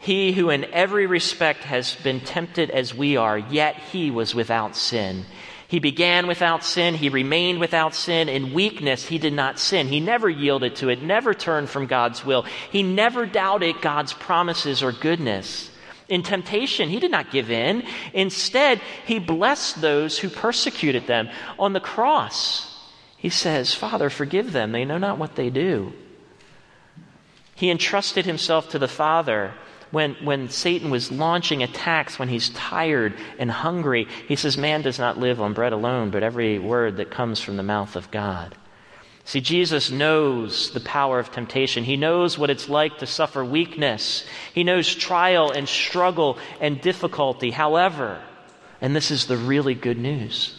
He 0.00 0.32
who 0.32 0.50
in 0.50 0.64
every 0.66 1.06
respect 1.06 1.64
has 1.64 1.94
been 1.96 2.20
tempted 2.20 2.70
as 2.70 2.94
we 2.94 3.16
are, 3.16 3.38
yet 3.38 3.76
he 3.76 4.10
was 4.10 4.34
without 4.34 4.74
sin. 4.74 5.24
He 5.68 5.80
began 5.80 6.26
without 6.26 6.64
sin. 6.64 6.94
He 6.94 7.10
remained 7.10 7.60
without 7.60 7.94
sin. 7.94 8.30
In 8.30 8.54
weakness, 8.54 9.04
he 9.04 9.18
did 9.18 9.34
not 9.34 9.58
sin. 9.58 9.86
He 9.86 10.00
never 10.00 10.28
yielded 10.28 10.76
to 10.76 10.88
it, 10.88 11.02
never 11.02 11.34
turned 11.34 11.68
from 11.68 11.86
God's 11.86 12.24
will. 12.24 12.46
He 12.72 12.82
never 12.82 13.26
doubted 13.26 13.82
God's 13.82 14.14
promises 14.14 14.82
or 14.82 14.92
goodness. 14.92 15.70
In 16.08 16.22
temptation, 16.22 16.88
he 16.88 16.98
did 16.98 17.10
not 17.10 17.30
give 17.30 17.50
in. 17.50 17.84
Instead, 18.14 18.80
he 19.04 19.18
blessed 19.18 19.82
those 19.82 20.18
who 20.18 20.30
persecuted 20.30 21.06
them. 21.06 21.28
On 21.58 21.74
the 21.74 21.80
cross, 21.80 22.74
he 23.18 23.28
says, 23.28 23.74
Father, 23.74 24.08
forgive 24.08 24.52
them. 24.52 24.72
They 24.72 24.86
know 24.86 24.96
not 24.96 25.18
what 25.18 25.36
they 25.36 25.50
do. 25.50 25.92
He 27.54 27.70
entrusted 27.70 28.24
himself 28.24 28.70
to 28.70 28.78
the 28.78 28.88
Father 28.88 29.52
when, 29.90 30.14
when 30.16 30.48
Satan 30.48 30.90
was 30.90 31.10
launching 31.10 31.62
attacks, 31.62 32.18
when 32.18 32.28
he's 32.28 32.50
tired 32.50 33.14
and 33.38 33.50
hungry, 33.50 34.06
he 34.26 34.36
says, 34.36 34.58
Man 34.58 34.82
does 34.82 34.98
not 34.98 35.18
live 35.18 35.40
on 35.40 35.54
bread 35.54 35.72
alone, 35.72 36.10
but 36.10 36.22
every 36.22 36.58
word 36.58 36.98
that 36.98 37.10
comes 37.10 37.40
from 37.40 37.56
the 37.56 37.62
mouth 37.62 37.96
of 37.96 38.10
God. 38.10 38.54
See, 39.24 39.42
Jesus 39.42 39.90
knows 39.90 40.70
the 40.70 40.80
power 40.80 41.18
of 41.18 41.30
temptation. 41.30 41.84
He 41.84 41.98
knows 41.98 42.38
what 42.38 42.48
it's 42.48 42.68
like 42.68 42.98
to 42.98 43.06
suffer 43.06 43.44
weakness. 43.44 44.24
He 44.54 44.64
knows 44.64 44.94
trial 44.94 45.50
and 45.50 45.68
struggle 45.68 46.38
and 46.62 46.80
difficulty. 46.80 47.50
However, 47.50 48.22
and 48.80 48.96
this 48.96 49.10
is 49.10 49.26
the 49.26 49.36
really 49.36 49.74
good 49.74 49.98
news, 49.98 50.54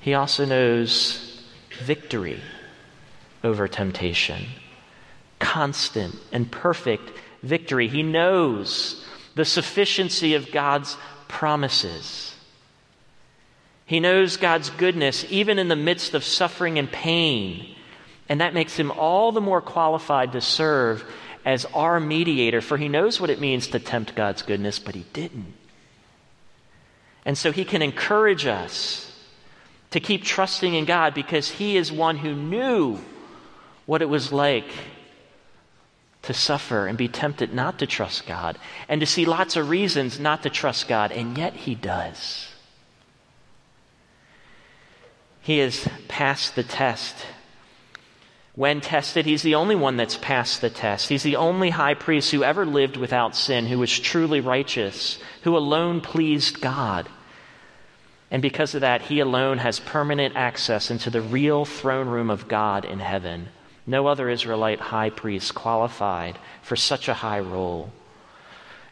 he 0.00 0.14
also 0.14 0.46
knows 0.46 1.44
victory 1.82 2.40
over 3.44 3.68
temptation. 3.68 4.46
Constant 5.38 6.16
and 6.32 6.50
perfect 6.50 7.10
victory. 7.42 7.88
He 7.88 8.02
knows 8.02 9.04
the 9.34 9.44
sufficiency 9.44 10.34
of 10.34 10.52
God's 10.52 10.96
promises. 11.28 12.34
He 13.86 14.00
knows 14.00 14.36
God's 14.36 14.70
goodness 14.70 15.24
even 15.30 15.58
in 15.58 15.68
the 15.68 15.76
midst 15.76 16.14
of 16.14 16.24
suffering 16.24 16.78
and 16.78 16.90
pain. 16.90 17.74
And 18.28 18.40
that 18.40 18.54
makes 18.54 18.76
him 18.76 18.90
all 18.90 19.32
the 19.32 19.40
more 19.40 19.60
qualified 19.60 20.32
to 20.32 20.40
serve 20.40 21.04
as 21.44 21.64
our 21.74 21.98
mediator, 21.98 22.60
for 22.60 22.76
he 22.76 22.88
knows 22.88 23.20
what 23.20 23.30
it 23.30 23.40
means 23.40 23.66
to 23.68 23.78
tempt 23.78 24.14
God's 24.14 24.42
goodness, 24.42 24.78
but 24.78 24.94
he 24.94 25.04
didn't. 25.12 25.54
And 27.24 27.36
so 27.36 27.52
he 27.52 27.64
can 27.64 27.82
encourage 27.82 28.46
us 28.46 29.08
to 29.90 30.00
keep 30.00 30.24
trusting 30.24 30.74
in 30.74 30.84
God 30.84 31.14
because 31.14 31.48
he 31.48 31.76
is 31.76 31.92
one 31.92 32.16
who 32.16 32.34
knew 32.34 32.98
what 33.86 34.02
it 34.02 34.08
was 34.08 34.32
like 34.32 34.66
to 36.22 36.32
suffer 36.32 36.86
and 36.86 36.96
be 36.96 37.08
tempted 37.08 37.52
not 37.52 37.78
to 37.80 37.86
trust 37.86 38.26
God 38.26 38.58
and 38.88 39.00
to 39.00 39.06
see 39.06 39.24
lots 39.24 39.56
of 39.56 39.68
reasons 39.68 40.20
not 40.20 40.42
to 40.44 40.50
trust 40.50 40.88
God, 40.88 41.12
and 41.12 41.36
yet 41.36 41.54
he 41.54 41.74
does. 41.74 42.48
He 45.40 45.58
has 45.58 45.88
passed 46.06 46.54
the 46.54 46.62
test. 46.62 47.16
When 48.54 48.80
tested, 48.80 49.26
he's 49.26 49.42
the 49.42 49.56
only 49.56 49.74
one 49.74 49.96
that's 49.96 50.16
passed 50.16 50.60
the 50.60 50.70
test. 50.70 51.08
He's 51.08 51.24
the 51.24 51.36
only 51.36 51.70
high 51.70 51.94
priest 51.94 52.30
who 52.30 52.44
ever 52.44 52.64
lived 52.64 52.96
without 52.96 53.34
sin, 53.34 53.66
who 53.66 53.78
was 53.78 53.98
truly 53.98 54.40
righteous, 54.40 55.18
who 55.42 55.56
alone 55.56 56.00
pleased 56.00 56.60
God. 56.60 57.08
And 58.30 58.40
because 58.40 58.74
of 58.74 58.82
that, 58.82 59.02
he 59.02 59.20
alone 59.20 59.58
has 59.58 59.80
permanent 59.80 60.36
access 60.36 60.90
into 60.90 61.10
the 61.10 61.20
real 61.20 61.64
throne 61.64 62.08
room 62.08 62.30
of 62.30 62.46
God 62.46 62.84
in 62.84 63.00
heaven. 63.00 63.48
No 63.86 64.06
other 64.06 64.28
Israelite 64.28 64.80
high 64.80 65.10
priest 65.10 65.54
qualified 65.54 66.38
for 66.62 66.76
such 66.76 67.08
a 67.08 67.14
high 67.14 67.40
role. 67.40 67.90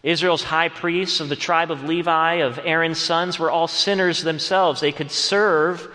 Israel's 0.02 0.42
high 0.42 0.68
priests 0.68 1.20
of 1.20 1.28
the 1.28 1.36
tribe 1.36 1.70
of 1.70 1.84
Levi, 1.84 2.36
of 2.36 2.58
Aaron's 2.64 2.98
sons, 2.98 3.38
were 3.38 3.50
all 3.50 3.68
sinners 3.68 4.22
themselves. 4.22 4.80
They 4.80 4.92
could 4.92 5.10
serve, 5.10 5.86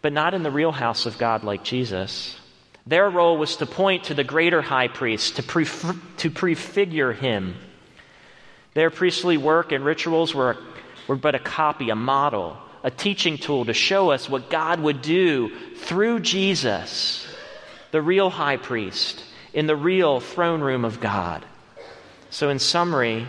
but 0.00 0.12
not 0.12 0.32
in 0.32 0.44
the 0.44 0.50
real 0.50 0.72
house 0.72 1.06
of 1.06 1.18
God 1.18 1.44
like 1.44 1.64
Jesus. 1.64 2.38
Their 2.86 3.10
role 3.10 3.36
was 3.36 3.56
to 3.56 3.66
point 3.66 4.04
to 4.04 4.14
the 4.14 4.24
greater 4.24 4.62
high 4.62 4.88
priest, 4.88 5.36
to, 5.36 5.64
to 6.18 6.30
prefigure 6.30 7.12
him. 7.12 7.56
Their 8.74 8.90
priestly 8.90 9.36
work 9.36 9.72
and 9.72 9.84
rituals 9.84 10.34
were, 10.34 10.56
were 11.08 11.16
but 11.16 11.34
a 11.34 11.40
copy, 11.40 11.90
a 11.90 11.96
model, 11.96 12.56
a 12.84 12.90
teaching 12.92 13.38
tool 13.38 13.64
to 13.64 13.74
show 13.74 14.10
us 14.10 14.28
what 14.28 14.50
God 14.50 14.78
would 14.80 15.02
do 15.02 15.50
through 15.74 16.20
Jesus 16.20 17.26
the 17.90 18.02
real 18.02 18.30
high 18.30 18.56
priest 18.56 19.24
in 19.52 19.66
the 19.66 19.76
real 19.76 20.20
throne 20.20 20.60
room 20.60 20.84
of 20.84 21.00
God. 21.00 21.44
So, 22.30 22.48
in 22.50 22.58
summary, 22.58 23.26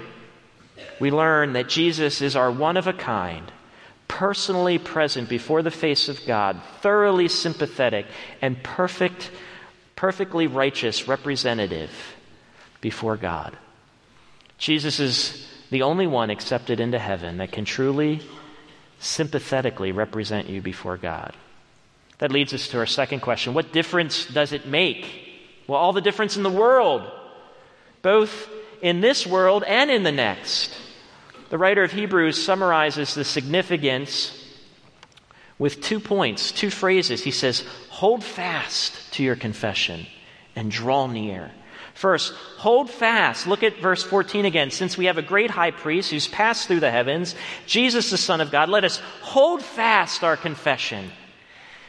we 0.99 1.11
learn 1.11 1.53
that 1.53 1.69
Jesus 1.69 2.21
is 2.21 2.35
our 2.35 2.51
one 2.51 2.77
of 2.77 2.87
a 2.87 2.93
kind, 2.93 3.51
personally 4.07 4.77
present 4.77 5.29
before 5.29 5.61
the 5.61 5.71
face 5.71 6.09
of 6.09 6.25
God, 6.25 6.59
thoroughly 6.81 7.27
sympathetic, 7.27 8.05
and 8.41 8.61
perfect, 8.63 9.31
perfectly 9.95 10.47
righteous 10.47 11.07
representative 11.07 11.91
before 12.81 13.17
God. 13.17 13.55
Jesus 14.57 14.99
is 14.99 15.47
the 15.69 15.83
only 15.83 16.07
one 16.07 16.29
accepted 16.29 16.79
into 16.79 16.99
heaven 16.99 17.37
that 17.37 17.51
can 17.51 17.65
truly, 17.65 18.21
sympathetically 18.99 19.91
represent 19.91 20.49
you 20.49 20.61
before 20.61 20.97
God. 20.97 21.35
That 22.19 22.31
leads 22.31 22.53
us 22.53 22.67
to 22.69 22.79
our 22.79 22.85
second 22.85 23.21
question 23.21 23.53
What 23.53 23.73
difference 23.73 24.25
does 24.25 24.51
it 24.51 24.67
make? 24.67 25.05
Well, 25.67 25.79
all 25.79 25.93
the 25.93 26.01
difference 26.01 26.37
in 26.37 26.43
the 26.43 26.49
world, 26.49 27.09
both 28.01 28.49
in 28.81 29.01
this 29.01 29.27
world 29.27 29.63
and 29.63 29.91
in 29.91 30.03
the 30.03 30.11
next. 30.11 30.75
The 31.49 31.57
writer 31.57 31.83
of 31.83 31.91
Hebrews 31.91 32.43
summarizes 32.43 33.13
the 33.13 33.23
significance 33.23 34.33
with 35.59 35.81
two 35.81 35.99
points, 35.99 36.51
two 36.51 36.69
phrases. 36.69 37.23
He 37.23 37.31
says, 37.31 37.63
Hold 37.89 38.23
fast 38.23 39.13
to 39.13 39.23
your 39.23 39.35
confession 39.35 40.05
and 40.55 40.69
draw 40.71 41.07
near. 41.07 41.51
First, 41.93 42.33
hold 42.57 42.91
fast. 42.91 43.47
Look 43.47 43.63
at 43.63 43.79
verse 43.79 44.03
14 44.03 44.45
again. 44.45 44.69
Since 44.69 44.97
we 44.97 45.05
have 45.05 45.17
a 45.17 45.23
great 45.23 45.49
high 45.49 45.71
priest 45.71 46.11
who's 46.11 46.27
passed 46.27 46.67
through 46.67 46.81
the 46.81 46.91
heavens, 46.91 47.33
Jesus, 47.65 48.11
the 48.11 48.19
Son 48.19 48.39
of 48.39 48.51
God, 48.51 48.69
let 48.69 48.83
us 48.83 48.99
hold 49.21 49.63
fast 49.63 50.23
our 50.23 50.37
confession. 50.37 51.09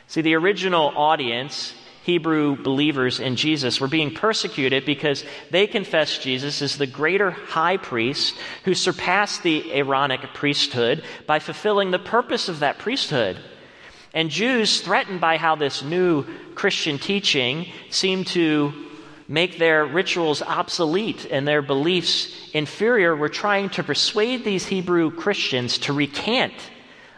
See, 0.09 0.23
the 0.23 0.37
original 0.37 0.91
audience, 0.97 1.75
Hebrew 2.03 2.57
believers 2.57 3.21
in 3.21 3.37
Jesus, 3.37 3.79
were 3.79 3.89
being 3.89 4.15
persecuted 4.15 4.87
because 4.87 5.23
they 5.51 5.67
confessed 5.67 6.23
Jesus 6.23 6.63
as 6.63 6.79
the 6.79 6.87
greater 6.87 7.31
high 7.31 7.77
priest 7.77 8.35
who 8.65 8.73
surpassed 8.73 9.43
the 9.43 9.71
Aaronic 9.71 10.33
priesthood 10.33 11.05
by 11.27 11.41
fulfilling 11.41 11.91
the 11.91 11.99
purpose 11.99 12.49
of 12.49 12.61
that 12.61 12.79
priesthood. 12.79 13.37
And 14.15 14.31
Jews, 14.31 14.81
threatened 14.81 15.21
by 15.21 15.37
how 15.37 15.57
this 15.57 15.83
new 15.83 16.25
Christian 16.55 16.99
teaching 16.99 17.67
seemed 17.91 18.29
to 18.29 18.73
make 19.29 19.59
their 19.59 19.85
rituals 19.85 20.41
obsolete 20.41 21.27
and 21.31 21.47
their 21.47 21.61
beliefs 21.61 22.51
inferior, 22.55 23.15
were 23.15 23.29
trying 23.29 23.69
to 23.71 23.83
persuade 23.83 24.43
these 24.43 24.65
Hebrew 24.65 25.11
Christians 25.11 25.77
to 25.81 25.93
recant 25.93 26.55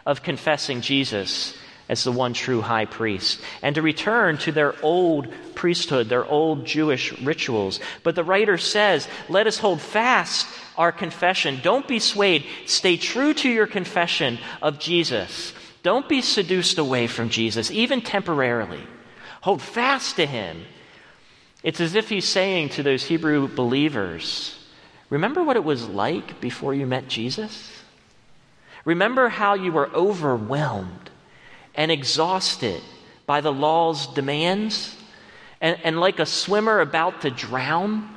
of 0.05 0.23
confessing 0.23 0.81
Jesus 0.81 1.57
as 1.91 2.05
the 2.05 2.11
one 2.11 2.31
true 2.33 2.61
high 2.61 2.85
priest 2.85 3.41
and 3.61 3.75
to 3.75 3.81
return 3.81 4.37
to 4.37 4.51
their 4.53 4.73
old 4.81 5.27
priesthood, 5.55 6.07
their 6.07 6.25
old 6.25 6.65
Jewish 6.65 7.11
rituals. 7.19 7.81
But 8.01 8.15
the 8.15 8.23
writer 8.23 8.57
says, 8.57 9.09
let 9.27 9.45
us 9.45 9.57
hold 9.57 9.81
fast 9.81 10.47
our 10.77 10.93
confession. 10.93 11.59
Don't 11.61 11.85
be 11.85 11.99
swayed. 11.99 12.45
Stay 12.65 12.95
true 12.95 13.33
to 13.33 13.49
your 13.49 13.67
confession 13.67 14.39
of 14.61 14.79
Jesus. 14.79 15.53
Don't 15.83 16.07
be 16.07 16.21
seduced 16.21 16.77
away 16.77 17.07
from 17.07 17.27
Jesus, 17.27 17.69
even 17.69 18.01
temporarily. 18.01 18.81
Hold 19.41 19.61
fast 19.61 20.15
to 20.15 20.25
him. 20.25 20.63
It's 21.61 21.81
as 21.81 21.93
if 21.93 22.07
he's 22.07 22.27
saying 22.27 22.69
to 22.69 22.83
those 22.83 23.03
Hebrew 23.03 23.49
believers, 23.49 24.57
Remember 25.09 25.43
what 25.43 25.57
it 25.57 25.65
was 25.65 25.89
like 25.89 26.39
before 26.39 26.73
you 26.73 26.87
met 26.87 27.09
Jesus? 27.09 27.69
Remember 28.85 29.27
how 29.27 29.55
you 29.55 29.73
were 29.73 29.89
overwhelmed 29.93 31.10
and 31.75 31.91
exhausted 31.91 32.81
by 33.25 33.41
the 33.41 33.53
law's 33.53 34.07
demands, 34.07 34.95
and, 35.61 35.77
and 35.83 35.99
like 35.99 36.19
a 36.19 36.25
swimmer 36.25 36.79
about 36.79 37.21
to 37.21 37.31
drown, 37.31 38.09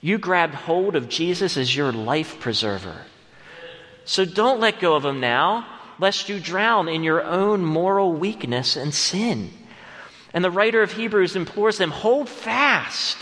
you 0.00 0.18
grabbed 0.18 0.54
hold 0.54 0.96
of 0.96 1.08
Jesus 1.08 1.56
as 1.56 1.74
your 1.74 1.92
life 1.92 2.38
preserver. 2.40 3.02
So 4.04 4.24
don't 4.24 4.60
let 4.60 4.80
go 4.80 4.94
of 4.94 5.04
him 5.04 5.20
now, 5.20 5.66
lest 5.98 6.28
you 6.28 6.38
drown 6.38 6.88
in 6.88 7.02
your 7.02 7.24
own 7.24 7.64
moral 7.64 8.12
weakness 8.12 8.76
and 8.76 8.94
sin. 8.94 9.50
And 10.32 10.44
the 10.44 10.50
writer 10.50 10.82
of 10.82 10.92
Hebrews 10.92 11.34
implores 11.34 11.78
them 11.78 11.90
hold 11.90 12.28
fast, 12.28 13.16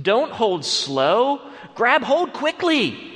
don't 0.00 0.32
hold 0.32 0.64
slow, 0.64 1.40
grab 1.74 2.02
hold 2.02 2.32
quickly. 2.32 3.15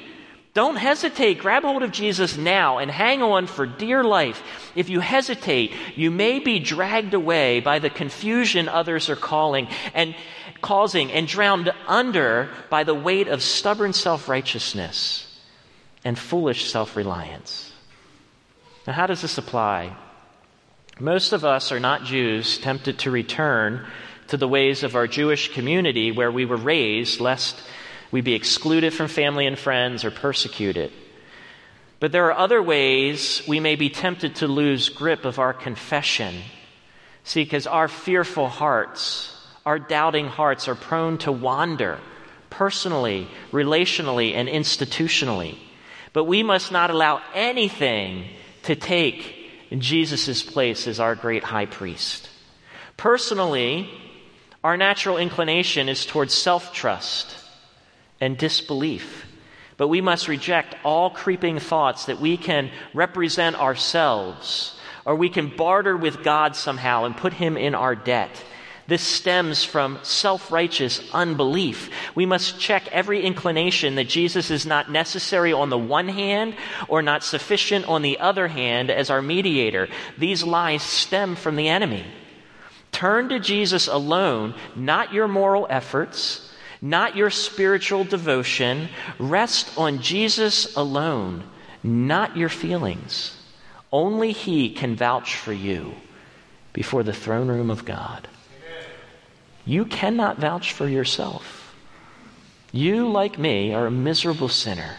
Don't 0.53 0.77
hesitate. 0.77 1.39
Grab 1.39 1.63
hold 1.63 1.83
of 1.83 1.93
Jesus 1.93 2.37
now 2.37 2.79
and 2.79 2.91
hang 2.91 3.23
on 3.23 3.47
for 3.47 3.67
dear 3.67 4.03
life. 4.03 4.43
If 4.75 4.89
you 4.89 5.01
hesitate, 5.01 5.73
you 5.95 6.11
may 6.11 6.41
be 6.41 6.59
dragged 6.59 7.15
away 7.15 7.61
by 7.61 7.79
the 7.79 7.91
confusion 7.91 8.69
others 8.69 9.09
are 9.09 9.17
calling. 9.17 9.69
And 9.95 10.15
causing 10.61 11.11
and 11.13 11.27
drowned 11.27 11.73
under 11.87 12.51
by 12.69 12.85
the 12.85 12.95
weight 12.95 13.29
of 13.29 13.43
stubborn 13.43 13.93
self 13.93 14.29
righteousness 14.29 15.27
and 16.05 16.19
foolish 16.19 16.71
self 16.71 16.97
reliance. 16.97 17.73
Now, 18.87 18.93
how 18.95 19.07
does 19.07 19.23
this 19.23 19.39
apply? 19.39 19.97
Most 20.99 21.33
of 21.33 21.45
us 21.45 21.73
are 21.73 21.81
not 21.81 22.05
Jews 22.05 22.59
tempted 22.59 22.99
to 23.01 23.11
return 23.11 23.87
to 24.29 24.37
the 24.37 24.49
ways 24.49 24.83
of 24.83 24.95
our 24.95 25.07
Jewish 25.07 25.53
community 25.53 26.13
where 26.13 26.31
we 26.31 26.45
were 26.45 26.57
raised, 26.57 27.21
lest 27.21 27.61
we 28.11 28.21
be 28.21 28.35
excluded 28.35 28.93
from 28.93 29.09
family 29.09 29.47
and 29.47 29.59
friends 29.59 30.05
or 30.05 30.11
persecuted. 30.11 30.93
But 32.01 32.13
there 32.13 32.27
are 32.27 32.39
other 32.39 32.63
ways 32.63 33.43
we 33.47 33.61
may 33.61 33.77
be 33.77 33.91
tempted 33.91 34.37
to 34.37 34.49
lose 34.49 34.89
grip 34.89 35.25
of 35.25 35.39
our 35.39 35.53
confession. 35.53 36.35
See, 37.25 37.45
because 37.45 37.67
our 37.67 37.89
fearful 37.89 38.49
hearts, 38.49 39.37
our 39.67 39.79
doubting 39.79 40.27
hearts 40.27 40.67
are 40.67 40.75
prone 40.75 41.19
to 41.19 41.33
wander 41.33 41.99
personally, 42.49 43.29
relationally, 43.53 44.35
and 44.35 44.49
institutionally. 44.49 45.57
But 46.13 46.25
we 46.25 46.43
must 46.43 46.73
not 46.73 46.91
allow 46.91 47.23
anything 47.35 48.27
to 48.65 48.75
take 48.75 49.37
Jesus' 49.79 50.43
place 50.43 50.89
as 50.89 50.99
our 50.99 51.15
great 51.15 51.45
high 51.45 51.67
priest. 51.67 52.29
Personally, 52.97 53.89
our 54.65 54.77
natural 54.77 55.17
inclination 55.17 55.89
is 55.89 56.05
towards 56.05 56.35
self 56.35 56.73
trust 56.73 57.37
and 58.21 58.37
disbelief. 58.37 59.27
But 59.77 59.89
we 59.89 60.01
must 60.01 60.29
reject 60.29 60.77
all 60.85 61.11
creeping 61.11 61.59
thoughts 61.59 62.07
that 62.07 62.21
we 62.21 62.37
can 62.37 62.71
represent 62.93 63.57
ourselves 63.57 64.79
or 65.05 65.15
we 65.15 65.31
can 65.31 65.57
barter 65.57 65.97
with 65.97 66.23
God 66.23 66.55
somehow 66.55 67.05
and 67.05 67.17
put 67.17 67.33
Him 67.33 67.57
in 67.57 67.75
our 67.75 67.95
debt. 67.95 68.45
This 68.87 69.03
stems 69.03 69.65
from 69.65 70.01
self 70.03 70.51
righteous 70.51 71.01
unbelief. 71.15 71.91
We 72.17 72.27
must 72.27 72.59
check 72.59 72.89
every 72.89 73.23
inclination 73.23 73.95
that 73.95 74.09
Jesus 74.09 74.51
is 74.51 74.67
not 74.67 74.91
necessary 74.91 75.53
on 75.53 75.71
the 75.71 75.79
one 75.79 76.09
hand 76.09 76.57
or 76.89 77.01
not 77.01 77.23
sufficient 77.23 77.87
on 77.87 78.03
the 78.03 78.19
other 78.19 78.49
hand 78.49 78.91
as 78.91 79.09
our 79.09 79.23
mediator. 79.23 79.89
These 80.19 80.43
lies 80.43 80.83
stem 80.83 81.37
from 81.37 81.55
the 81.55 81.69
enemy. 81.69 82.05
Turn 82.91 83.29
to 83.29 83.39
Jesus 83.39 83.87
alone, 83.87 84.55
not 84.75 85.15
your 85.15 85.29
moral 85.29 85.69
efforts, 85.71 86.50
not 86.83 87.17
your 87.17 87.31
spiritual 87.31 88.05
devotion. 88.05 88.89
Rest 89.19 89.77
on 89.77 90.01
Jesus 90.01 90.77
alone, 90.77 91.45
not 91.83 92.37
your 92.37 92.49
feelings. 92.49 93.37
Only 93.93 94.33
He 94.33 94.71
can 94.71 94.97
vouch 94.97 95.37
for 95.37 95.53
you 95.53 95.95
before 96.73 97.03
the 97.03 97.13
throne 97.13 97.49
room 97.49 97.71
of 97.71 97.85
God. 97.85 98.29
You 99.67 99.85
cannot 99.85 100.39
vouch 100.39 100.73
for 100.73 100.89
yourself. 100.89 101.75
You, 102.73 103.09
like 103.09 103.39
me, 103.39 103.75
are 103.75 103.87
a 103.87 103.91
miserable 103.91 104.49
sinner. 104.49 104.97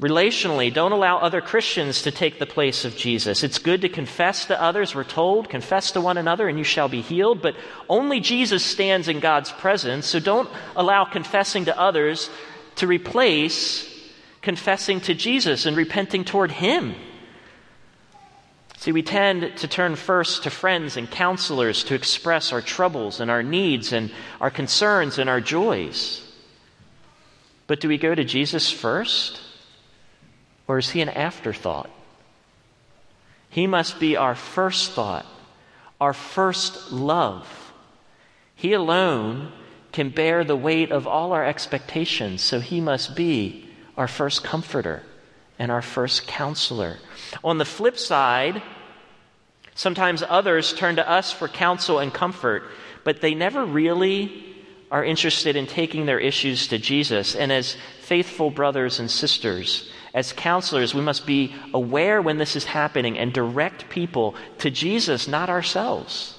Relationally, 0.00 0.72
don't 0.72 0.92
allow 0.92 1.18
other 1.18 1.42
Christians 1.42 2.02
to 2.02 2.10
take 2.10 2.38
the 2.38 2.46
place 2.46 2.86
of 2.86 2.96
Jesus. 2.96 3.42
It's 3.42 3.58
good 3.58 3.82
to 3.82 3.88
confess 3.90 4.46
to 4.46 4.60
others, 4.60 4.94
we're 4.94 5.04
told, 5.04 5.50
confess 5.50 5.90
to 5.92 6.00
one 6.00 6.16
another 6.16 6.48
and 6.48 6.56
you 6.56 6.64
shall 6.64 6.88
be 6.88 7.02
healed, 7.02 7.42
but 7.42 7.54
only 7.86 8.18
Jesus 8.18 8.64
stands 8.64 9.08
in 9.08 9.20
God's 9.20 9.52
presence, 9.52 10.06
so 10.06 10.18
don't 10.18 10.48
allow 10.74 11.04
confessing 11.04 11.66
to 11.66 11.78
others 11.78 12.30
to 12.76 12.86
replace 12.86 13.86
confessing 14.40 15.00
to 15.02 15.12
Jesus 15.14 15.66
and 15.66 15.76
repenting 15.76 16.24
toward 16.24 16.50
Him. 16.50 16.94
See, 18.78 18.92
we 18.92 19.02
tend 19.02 19.58
to 19.58 19.68
turn 19.68 19.96
first 19.96 20.44
to 20.44 20.50
friends 20.50 20.96
and 20.96 21.10
counselors 21.10 21.84
to 21.84 21.94
express 21.94 22.54
our 22.54 22.62
troubles 22.62 23.20
and 23.20 23.30
our 23.30 23.42
needs 23.42 23.92
and 23.92 24.10
our 24.40 24.50
concerns 24.50 25.18
and 25.18 25.28
our 25.28 25.42
joys. 25.42 26.26
But 27.66 27.80
do 27.80 27.88
we 27.88 27.98
go 27.98 28.14
to 28.14 28.24
Jesus 28.24 28.70
first? 28.70 29.42
Or 30.70 30.78
is 30.78 30.90
he 30.90 31.00
an 31.00 31.08
afterthought? 31.08 31.90
He 33.48 33.66
must 33.66 33.98
be 33.98 34.16
our 34.16 34.36
first 34.36 34.92
thought, 34.92 35.26
our 36.00 36.12
first 36.12 36.92
love. 36.92 37.72
He 38.54 38.72
alone 38.72 39.50
can 39.90 40.10
bear 40.10 40.44
the 40.44 40.54
weight 40.54 40.92
of 40.92 41.08
all 41.08 41.32
our 41.32 41.44
expectations, 41.44 42.40
so 42.40 42.60
he 42.60 42.80
must 42.80 43.16
be 43.16 43.68
our 43.96 44.06
first 44.06 44.44
comforter 44.44 45.02
and 45.58 45.72
our 45.72 45.82
first 45.82 46.28
counselor. 46.28 46.98
On 47.42 47.58
the 47.58 47.64
flip 47.64 47.98
side, 47.98 48.62
sometimes 49.74 50.22
others 50.22 50.72
turn 50.72 50.94
to 50.94 51.10
us 51.10 51.32
for 51.32 51.48
counsel 51.48 51.98
and 51.98 52.14
comfort, 52.14 52.62
but 53.02 53.20
they 53.20 53.34
never 53.34 53.64
really 53.64 54.54
are 54.88 55.04
interested 55.04 55.56
in 55.56 55.66
taking 55.66 56.06
their 56.06 56.20
issues 56.20 56.68
to 56.68 56.78
Jesus. 56.78 57.34
And 57.34 57.50
as 57.50 57.76
faithful 58.02 58.52
brothers 58.52 59.00
and 59.00 59.10
sisters, 59.10 59.90
as 60.12 60.32
counselors, 60.32 60.94
we 60.94 61.02
must 61.02 61.26
be 61.26 61.54
aware 61.72 62.20
when 62.20 62.38
this 62.38 62.56
is 62.56 62.64
happening 62.64 63.18
and 63.18 63.32
direct 63.32 63.88
people 63.88 64.34
to 64.58 64.70
Jesus, 64.70 65.28
not 65.28 65.48
ourselves. 65.48 66.36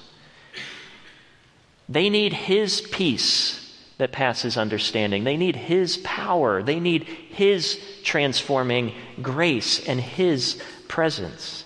They 1.88 2.10
need 2.10 2.32
His 2.32 2.80
peace 2.80 3.58
that 3.98 4.12
passes 4.12 4.56
understanding. 4.56 5.24
They 5.24 5.36
need 5.36 5.56
His 5.56 5.96
power. 5.98 6.62
They 6.62 6.80
need 6.80 7.04
His 7.04 7.80
transforming 8.02 8.94
grace 9.20 9.86
and 9.86 10.00
His 10.00 10.62
presence. 10.88 11.64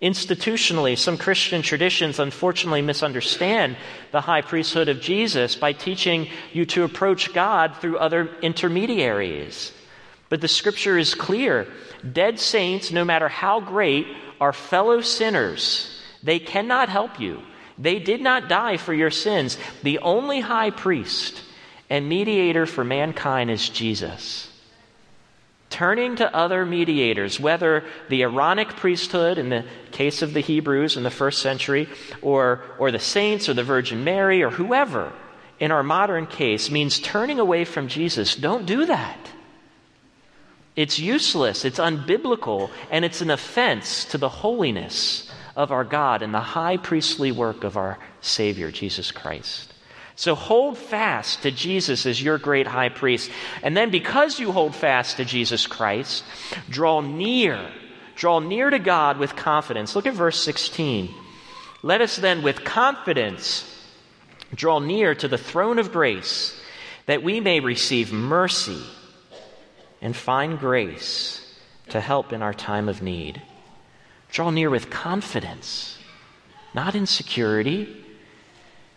Institutionally, 0.00 0.98
some 0.98 1.16
Christian 1.16 1.62
traditions 1.62 2.18
unfortunately 2.18 2.82
misunderstand 2.82 3.76
the 4.12 4.20
high 4.20 4.42
priesthood 4.42 4.88
of 4.88 5.00
Jesus 5.00 5.56
by 5.56 5.72
teaching 5.72 6.28
you 6.52 6.66
to 6.66 6.84
approach 6.84 7.32
God 7.32 7.76
through 7.76 7.98
other 7.98 8.28
intermediaries. 8.42 9.72
But 10.34 10.40
the 10.40 10.48
scripture 10.48 10.98
is 10.98 11.14
clear. 11.14 11.68
Dead 12.12 12.40
saints, 12.40 12.90
no 12.90 13.04
matter 13.04 13.28
how 13.28 13.60
great, 13.60 14.08
are 14.40 14.52
fellow 14.52 15.00
sinners. 15.00 16.02
They 16.24 16.40
cannot 16.40 16.88
help 16.88 17.20
you. 17.20 17.40
They 17.78 18.00
did 18.00 18.20
not 18.20 18.48
die 18.48 18.76
for 18.76 18.92
your 18.92 19.12
sins. 19.12 19.56
The 19.84 20.00
only 20.00 20.40
high 20.40 20.70
priest 20.70 21.40
and 21.88 22.08
mediator 22.08 22.66
for 22.66 22.82
mankind 22.82 23.48
is 23.48 23.68
Jesus. 23.68 24.50
Turning 25.70 26.16
to 26.16 26.34
other 26.34 26.66
mediators, 26.66 27.38
whether 27.38 27.84
the 28.08 28.24
Aaronic 28.24 28.70
priesthood 28.70 29.38
in 29.38 29.50
the 29.50 29.64
case 29.92 30.20
of 30.20 30.34
the 30.34 30.40
Hebrews 30.40 30.96
in 30.96 31.04
the 31.04 31.12
first 31.12 31.42
century, 31.42 31.88
or, 32.22 32.64
or 32.80 32.90
the 32.90 32.98
saints, 32.98 33.48
or 33.48 33.54
the 33.54 33.62
Virgin 33.62 34.02
Mary, 34.02 34.42
or 34.42 34.50
whoever 34.50 35.12
in 35.60 35.70
our 35.70 35.84
modern 35.84 36.26
case, 36.26 36.72
means 36.72 36.98
turning 36.98 37.38
away 37.38 37.64
from 37.64 37.86
Jesus. 37.86 38.34
Don't 38.34 38.66
do 38.66 38.86
that. 38.86 39.30
It's 40.76 40.98
useless, 40.98 41.64
it's 41.64 41.78
unbiblical, 41.78 42.70
and 42.90 43.04
it's 43.04 43.20
an 43.20 43.30
offense 43.30 44.04
to 44.06 44.18
the 44.18 44.28
holiness 44.28 45.30
of 45.54 45.70
our 45.70 45.84
God 45.84 46.22
and 46.22 46.34
the 46.34 46.40
high 46.40 46.76
priestly 46.76 47.30
work 47.30 47.62
of 47.62 47.76
our 47.76 47.98
Savior, 48.20 48.72
Jesus 48.72 49.12
Christ. 49.12 49.72
So 50.16 50.34
hold 50.34 50.78
fast 50.78 51.42
to 51.42 51.50
Jesus 51.50 52.06
as 52.06 52.22
your 52.22 52.38
great 52.38 52.66
high 52.66 52.88
priest. 52.88 53.30
And 53.62 53.76
then, 53.76 53.90
because 53.90 54.38
you 54.38 54.52
hold 54.52 54.74
fast 54.74 55.16
to 55.16 55.24
Jesus 55.24 55.66
Christ, 55.66 56.24
draw 56.68 57.00
near. 57.00 57.70
Draw 58.16 58.40
near 58.40 58.70
to 58.70 58.78
God 58.78 59.18
with 59.18 59.34
confidence. 59.34 59.96
Look 59.96 60.06
at 60.06 60.14
verse 60.14 60.42
16. 60.42 61.12
Let 61.82 62.00
us 62.00 62.16
then, 62.16 62.42
with 62.42 62.64
confidence, 62.64 63.70
draw 64.54 64.78
near 64.78 65.14
to 65.16 65.28
the 65.28 65.38
throne 65.38 65.78
of 65.78 65.92
grace 65.92 66.60
that 67.06 67.22
we 67.22 67.40
may 67.40 67.60
receive 67.60 68.12
mercy 68.12 68.80
and 70.04 70.14
find 70.14 70.58
grace 70.58 71.40
to 71.88 71.98
help 71.98 72.30
in 72.30 72.42
our 72.42 72.52
time 72.52 72.90
of 72.90 73.00
need. 73.02 73.40
Draw 74.30 74.50
near 74.50 74.68
with 74.68 74.90
confidence, 74.90 75.98
not 76.74 76.94
insecurity, 76.94 78.04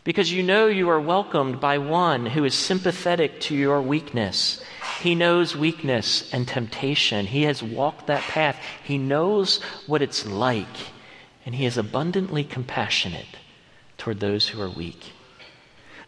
because 0.04 0.34
you 0.34 0.44
know 0.44 0.68
you 0.68 0.90
are 0.90 1.00
welcomed 1.00 1.62
by 1.62 1.78
one 1.78 2.26
who 2.26 2.44
is 2.44 2.54
sympathetic 2.54 3.40
to 3.40 3.56
your 3.56 3.82
weakness. 3.82 4.62
He 5.00 5.16
knows 5.16 5.56
weakness 5.56 6.30
and 6.34 6.46
temptation. 6.46 7.26
He 7.26 7.44
has 7.44 7.64
walked 7.64 8.08
that 8.08 8.24
path. 8.24 8.60
He 8.84 8.98
knows 8.98 9.62
what 9.86 10.02
it's 10.02 10.26
like, 10.26 10.78
and 11.46 11.56
he 11.56 11.66
is 11.66 11.78
abundantly 11.78 12.44
compassionate 12.44 13.38
toward 13.98 14.20
those 14.20 14.50
who 14.50 14.62
are 14.62 14.70
weak. 14.70 15.14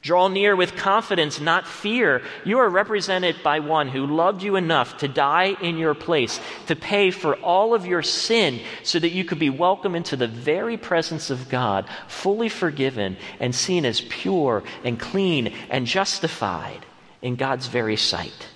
Draw 0.02 0.30
near 0.30 0.56
with 0.56 0.78
confidence, 0.78 1.42
not 1.42 1.68
fear. 1.68 2.22
You 2.46 2.60
are 2.60 2.70
represented 2.70 3.44
by 3.44 3.60
one 3.60 3.90
who 3.90 4.08
loved 4.08 4.44
you 4.44 4.56
enough 4.56 4.98
to 5.00 5.10
die 5.10 5.58
in 5.62 5.78
your 5.78 5.94
place, 5.94 6.40
to 6.68 6.76
pay 6.76 7.12
for 7.12 7.36
all 7.36 7.74
of 7.74 7.86
your 7.86 8.02
sin, 8.02 8.62
so 8.82 8.98
that 8.98 9.12
you 9.12 9.26
could 9.26 9.40
be 9.40 9.50
welcomed 9.50 9.98
into 9.98 10.16
the 10.16 10.28
very 10.28 10.78
presence 10.78 11.30
of 11.30 11.50
God, 11.50 11.86
fully 12.08 12.48
forgiven 12.48 13.18
and 13.42 13.54
seen 13.54 13.86
as 13.86 14.00
pure 14.00 14.64
and 14.86 14.98
clean 14.98 15.54
and 15.70 15.86
justified 15.86 16.86
in 17.22 17.36
God's 17.36 17.68
very 17.68 17.98
sight. 17.98 18.48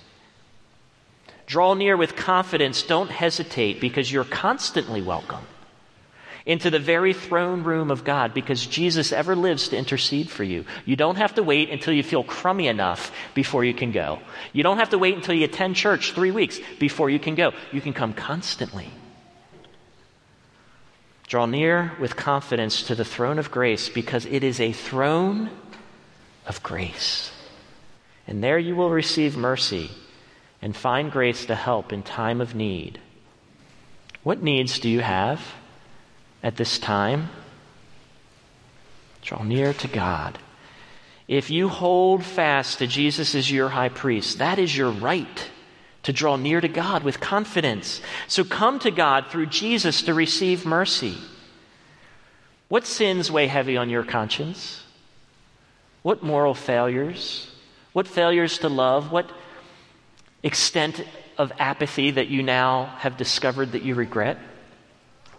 Draw 1.46 1.74
near 1.74 1.96
with 1.96 2.16
confidence. 2.16 2.82
Don't 2.82 3.10
hesitate 3.10 3.82
because 3.82 4.10
you're 4.10 4.24
constantly 4.24 5.02
welcome. 5.02 5.44
Into 6.46 6.70
the 6.70 6.78
very 6.78 7.14
throne 7.14 7.62
room 7.62 7.90
of 7.90 8.04
God 8.04 8.34
because 8.34 8.66
Jesus 8.66 9.12
ever 9.12 9.34
lives 9.34 9.68
to 9.68 9.78
intercede 9.78 10.28
for 10.28 10.44
you. 10.44 10.66
You 10.84 10.94
don't 10.94 11.16
have 11.16 11.34
to 11.36 11.42
wait 11.42 11.70
until 11.70 11.94
you 11.94 12.02
feel 12.02 12.22
crummy 12.22 12.68
enough 12.68 13.12
before 13.34 13.64
you 13.64 13.72
can 13.72 13.92
go. 13.92 14.18
You 14.52 14.62
don't 14.62 14.78
have 14.78 14.90
to 14.90 14.98
wait 14.98 15.14
until 15.14 15.34
you 15.34 15.44
attend 15.44 15.76
church 15.76 16.12
three 16.12 16.30
weeks 16.30 16.60
before 16.78 17.08
you 17.08 17.18
can 17.18 17.34
go. 17.34 17.52
You 17.72 17.80
can 17.80 17.94
come 17.94 18.12
constantly. 18.12 18.90
Draw 21.28 21.46
near 21.46 21.92
with 21.98 22.16
confidence 22.16 22.82
to 22.84 22.94
the 22.94 23.06
throne 23.06 23.38
of 23.38 23.50
grace 23.50 23.88
because 23.88 24.26
it 24.26 24.44
is 24.44 24.60
a 24.60 24.72
throne 24.72 25.48
of 26.46 26.62
grace. 26.62 27.32
And 28.26 28.44
there 28.44 28.58
you 28.58 28.76
will 28.76 28.90
receive 28.90 29.34
mercy 29.34 29.90
and 30.60 30.76
find 30.76 31.10
grace 31.10 31.46
to 31.46 31.54
help 31.54 31.90
in 31.90 32.02
time 32.02 32.42
of 32.42 32.54
need. 32.54 33.00
What 34.22 34.42
needs 34.42 34.78
do 34.78 34.90
you 34.90 35.00
have? 35.00 35.40
At 36.44 36.56
this 36.56 36.78
time? 36.78 37.30
Draw 39.22 39.42
near 39.42 39.72
to 39.72 39.88
God. 39.88 40.38
If 41.26 41.50
you 41.50 41.70
hold 41.70 42.22
fast 42.22 42.78
to 42.78 42.86
Jesus 42.86 43.34
as 43.34 43.50
your 43.50 43.70
high 43.70 43.88
priest, 43.88 44.38
that 44.38 44.58
is 44.58 44.76
your 44.76 44.90
right 44.90 45.50
to 46.02 46.12
draw 46.12 46.36
near 46.36 46.60
to 46.60 46.68
God 46.68 47.02
with 47.02 47.18
confidence. 47.18 48.02
So 48.28 48.44
come 48.44 48.78
to 48.80 48.90
God 48.90 49.28
through 49.30 49.46
Jesus 49.46 50.02
to 50.02 50.12
receive 50.12 50.66
mercy. 50.66 51.16
What 52.68 52.86
sins 52.86 53.30
weigh 53.30 53.46
heavy 53.46 53.78
on 53.78 53.88
your 53.88 54.04
conscience? 54.04 54.82
What 56.02 56.22
moral 56.22 56.52
failures? 56.52 57.50
What 57.94 58.06
failures 58.06 58.58
to 58.58 58.68
love? 58.68 59.10
What 59.10 59.30
extent 60.42 61.02
of 61.38 61.52
apathy 61.58 62.10
that 62.10 62.28
you 62.28 62.42
now 62.42 62.96
have 62.98 63.16
discovered 63.16 63.72
that 63.72 63.82
you 63.82 63.94
regret? 63.94 64.36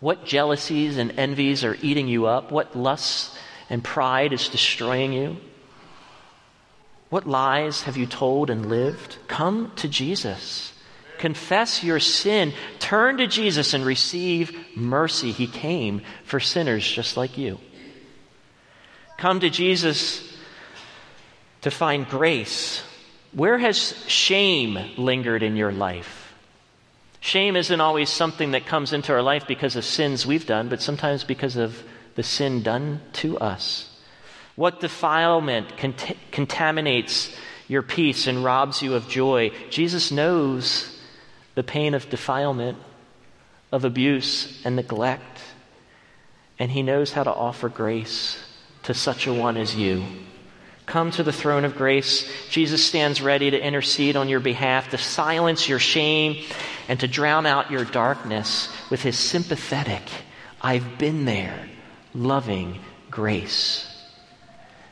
What 0.06 0.24
jealousies 0.24 0.98
and 1.00 1.18
envies 1.18 1.64
are 1.64 1.76
eating 1.82 2.08
you 2.08 2.28
up? 2.28 2.52
What 2.52 2.76
lusts 2.76 3.36
and 3.72 3.84
pride 3.84 4.34
is 4.34 4.50
destroying 4.50 5.14
you? 5.14 5.38
What 7.10 7.26
lies 7.26 7.82
have 7.82 7.98
you 7.98 8.06
told 8.06 8.52
and 8.52 8.70
lived? 8.70 9.18
Come 9.28 9.72
to 9.78 9.88
Jesus. 9.88 10.74
Confess 11.18 11.84
your 11.84 12.00
sin. 12.00 12.54
Turn 12.78 13.18
to 13.18 13.26
Jesus 13.26 13.74
and 13.74 13.84
receive 13.84 14.56
mercy. 14.76 15.32
He 15.32 15.48
came 15.48 16.04
for 16.24 16.40
sinners 16.40 16.88
just 16.88 17.18
like 17.18 17.36
you. 17.40 17.58
Come 19.18 19.40
to 19.40 19.50
Jesus 19.50 20.38
to 21.62 21.72
find 21.72 22.08
grace. 22.08 22.84
Where 23.32 23.58
has 23.58 23.96
shame 24.06 24.78
lingered 24.98 25.42
in 25.42 25.56
your 25.56 25.72
life? 25.72 26.25
Shame 27.26 27.56
isn't 27.56 27.82
always 27.82 28.12
something 28.12 28.52
that 28.52 28.68
comes 28.68 28.94
into 28.94 29.12
our 29.12 29.24
life 29.24 29.48
because 29.48 29.76
of 29.76 29.84
sins 29.84 30.28
we've 30.28 30.46
done, 30.46 30.70
but 30.70 30.80
sometimes 30.80 31.24
because 31.24 31.56
of 31.56 31.82
the 32.14 32.22
sin 32.22 32.62
done 32.62 33.02
to 33.14 33.40
us. 33.40 33.90
What 34.56 34.80
defilement 34.80 35.76
cont- 35.76 36.18
contaminates 36.32 37.36
your 37.68 37.82
peace 37.82 38.28
and 38.28 38.44
robs 38.44 38.84
you 38.84 38.94
of 38.94 39.10
joy? 39.10 39.50
Jesus 39.72 40.12
knows 40.12 41.02
the 41.56 41.64
pain 41.64 41.96
of 41.96 42.12
defilement, 42.12 42.78
of 43.72 43.86
abuse 43.86 44.62
and 44.64 44.76
neglect, 44.76 45.40
and 46.60 46.70
He 46.70 46.84
knows 46.84 47.12
how 47.12 47.24
to 47.24 47.34
offer 47.34 47.70
grace 47.70 48.38
to 48.84 48.94
such 48.94 49.26
a 49.26 49.34
one 49.34 49.58
as 49.58 49.76
you. 49.76 50.04
Come 50.86 51.10
to 51.10 51.24
the 51.24 51.34
throne 51.34 51.66
of 51.66 51.76
grace. 51.76 52.32
Jesus 52.52 52.86
stands 52.86 53.20
ready 53.20 53.50
to 53.50 53.60
intercede 53.60 54.16
on 54.16 54.30
your 54.30 54.40
behalf, 54.40 54.92
to 54.92 55.00
silence 55.00 55.68
your 55.68 55.80
shame, 55.80 56.46
and 56.88 57.00
to 57.00 57.08
drown 57.08 57.46
out 57.46 57.72
your 57.72 57.86
darkness 57.86 58.70
with 58.90 59.02
his 59.02 59.18
sympathetic, 59.18 60.04
I've 60.62 60.98
been 60.98 61.26
there, 61.26 61.68
loving 62.14 62.80
grace. 63.10 63.88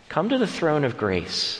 Come 0.09 0.29
to 0.29 0.37
the 0.37 0.47
throne 0.47 0.83
of 0.83 0.97
grace 0.97 1.59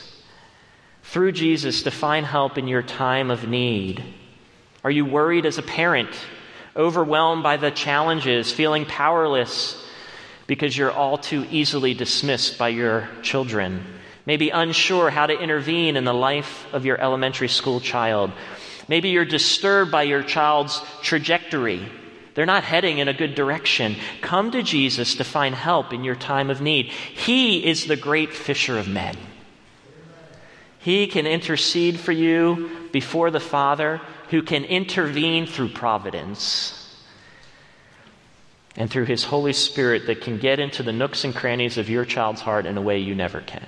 through 1.02 1.32
Jesus 1.32 1.82
to 1.84 1.90
find 1.90 2.26
help 2.26 2.58
in 2.58 2.68
your 2.68 2.82
time 2.82 3.30
of 3.30 3.48
need. 3.48 4.02
Are 4.82 4.90
you 4.90 5.04
worried 5.04 5.46
as 5.46 5.58
a 5.58 5.62
parent, 5.62 6.10
overwhelmed 6.76 7.42
by 7.42 7.56
the 7.56 7.70
challenges, 7.70 8.52
feeling 8.52 8.84
powerless 8.84 9.80
because 10.46 10.76
you're 10.76 10.92
all 10.92 11.18
too 11.18 11.46
easily 11.50 11.94
dismissed 11.94 12.58
by 12.58 12.68
your 12.68 13.08
children? 13.22 13.84
maybe 14.26 14.50
unsure 14.50 15.10
how 15.10 15.26
to 15.26 15.38
intervene 15.38 15.96
in 15.96 16.04
the 16.04 16.14
life 16.14 16.66
of 16.72 16.84
your 16.84 17.00
elementary 17.00 17.48
school 17.48 17.80
child. 17.80 18.32
Maybe 18.88 19.10
you're 19.10 19.24
disturbed 19.24 19.90
by 19.90 20.02
your 20.02 20.22
child's 20.22 20.82
trajectory. 21.02 21.88
They're 22.34 22.46
not 22.46 22.64
heading 22.64 22.98
in 22.98 23.08
a 23.08 23.14
good 23.14 23.34
direction. 23.34 23.96
Come 24.20 24.50
to 24.50 24.62
Jesus 24.62 25.14
to 25.16 25.24
find 25.24 25.54
help 25.54 25.92
in 25.92 26.04
your 26.04 26.16
time 26.16 26.50
of 26.50 26.60
need. 26.60 26.86
He 26.86 27.64
is 27.64 27.86
the 27.86 27.96
great 27.96 28.34
fisher 28.34 28.78
of 28.78 28.88
men. 28.88 29.16
He 30.80 31.06
can 31.06 31.26
intercede 31.26 31.98
for 31.98 32.12
you 32.12 32.70
before 32.92 33.30
the 33.30 33.40
Father, 33.40 34.00
who 34.28 34.42
can 34.42 34.64
intervene 34.64 35.46
through 35.46 35.70
providence 35.70 36.80
and 38.76 38.90
through 38.90 39.06
His 39.06 39.24
Holy 39.24 39.52
Spirit 39.52 40.06
that 40.06 40.20
can 40.20 40.38
get 40.38 40.58
into 40.58 40.82
the 40.82 40.92
nooks 40.92 41.24
and 41.24 41.34
crannies 41.34 41.78
of 41.78 41.88
your 41.88 42.04
child's 42.04 42.40
heart 42.40 42.66
in 42.66 42.76
a 42.76 42.82
way 42.82 42.98
you 42.98 43.14
never 43.14 43.40
can. 43.40 43.66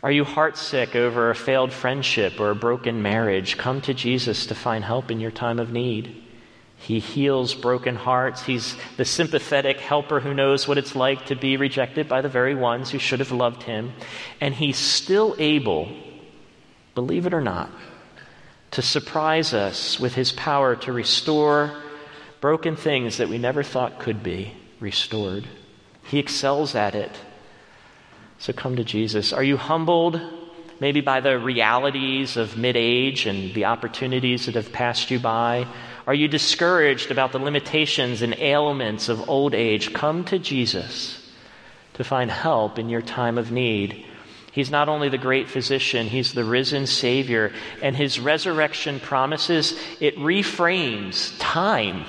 Are 0.00 0.12
you 0.12 0.24
heartsick 0.24 0.94
over 0.94 1.30
a 1.30 1.34
failed 1.34 1.72
friendship 1.72 2.38
or 2.38 2.50
a 2.50 2.54
broken 2.54 3.02
marriage? 3.02 3.56
Come 3.58 3.80
to 3.82 3.94
Jesus 3.94 4.46
to 4.46 4.54
find 4.54 4.84
help 4.84 5.10
in 5.10 5.18
your 5.18 5.32
time 5.32 5.58
of 5.58 5.72
need. 5.72 6.22
He 6.76 7.00
heals 7.00 7.54
broken 7.54 7.96
hearts. 7.96 8.44
He's 8.44 8.76
the 8.96 9.04
sympathetic 9.04 9.80
helper 9.80 10.20
who 10.20 10.32
knows 10.32 10.68
what 10.68 10.78
it's 10.78 10.94
like 10.94 11.26
to 11.26 11.34
be 11.34 11.56
rejected 11.56 12.08
by 12.08 12.20
the 12.20 12.28
very 12.28 12.54
ones 12.54 12.90
who 12.90 13.00
should 13.00 13.18
have 13.18 13.32
loved 13.32 13.64
him. 13.64 13.92
And 14.40 14.54
he's 14.54 14.78
still 14.78 15.34
able, 15.40 15.92
believe 16.94 17.26
it 17.26 17.34
or 17.34 17.40
not, 17.40 17.68
to 18.70 18.82
surprise 18.82 19.52
us 19.52 19.98
with 19.98 20.14
his 20.14 20.30
power 20.30 20.76
to 20.76 20.92
restore 20.92 21.76
broken 22.40 22.76
things 22.76 23.16
that 23.16 23.28
we 23.28 23.38
never 23.38 23.64
thought 23.64 23.98
could 23.98 24.22
be 24.22 24.54
restored. 24.78 25.48
He 26.04 26.20
excels 26.20 26.76
at 26.76 26.94
it. 26.94 27.10
So 28.38 28.52
come 28.52 28.76
to 28.76 28.84
Jesus. 28.84 29.32
Are 29.32 29.42
you 29.42 29.56
humbled 29.56 30.20
maybe 30.80 31.00
by 31.00 31.20
the 31.20 31.38
realities 31.38 32.36
of 32.36 32.56
mid 32.56 32.76
age 32.76 33.26
and 33.26 33.52
the 33.52 33.64
opportunities 33.64 34.46
that 34.46 34.54
have 34.54 34.72
passed 34.72 35.10
you 35.10 35.18
by? 35.18 35.66
Are 36.06 36.14
you 36.14 36.28
discouraged 36.28 37.10
about 37.10 37.32
the 37.32 37.40
limitations 37.40 38.22
and 38.22 38.34
ailments 38.38 39.08
of 39.08 39.28
old 39.28 39.54
age? 39.54 39.92
Come 39.92 40.24
to 40.26 40.38
Jesus 40.38 41.28
to 41.94 42.04
find 42.04 42.30
help 42.30 42.78
in 42.78 42.88
your 42.88 43.02
time 43.02 43.38
of 43.38 43.50
need. 43.50 44.06
He's 44.52 44.70
not 44.70 44.88
only 44.88 45.08
the 45.08 45.18
great 45.18 45.48
physician, 45.48 46.06
he's 46.06 46.32
the 46.32 46.44
risen 46.44 46.86
Savior. 46.86 47.52
And 47.82 47.96
his 47.96 48.20
resurrection 48.20 49.00
promises, 49.00 49.78
it 50.00 50.16
reframes 50.16 51.34
time. 51.40 52.04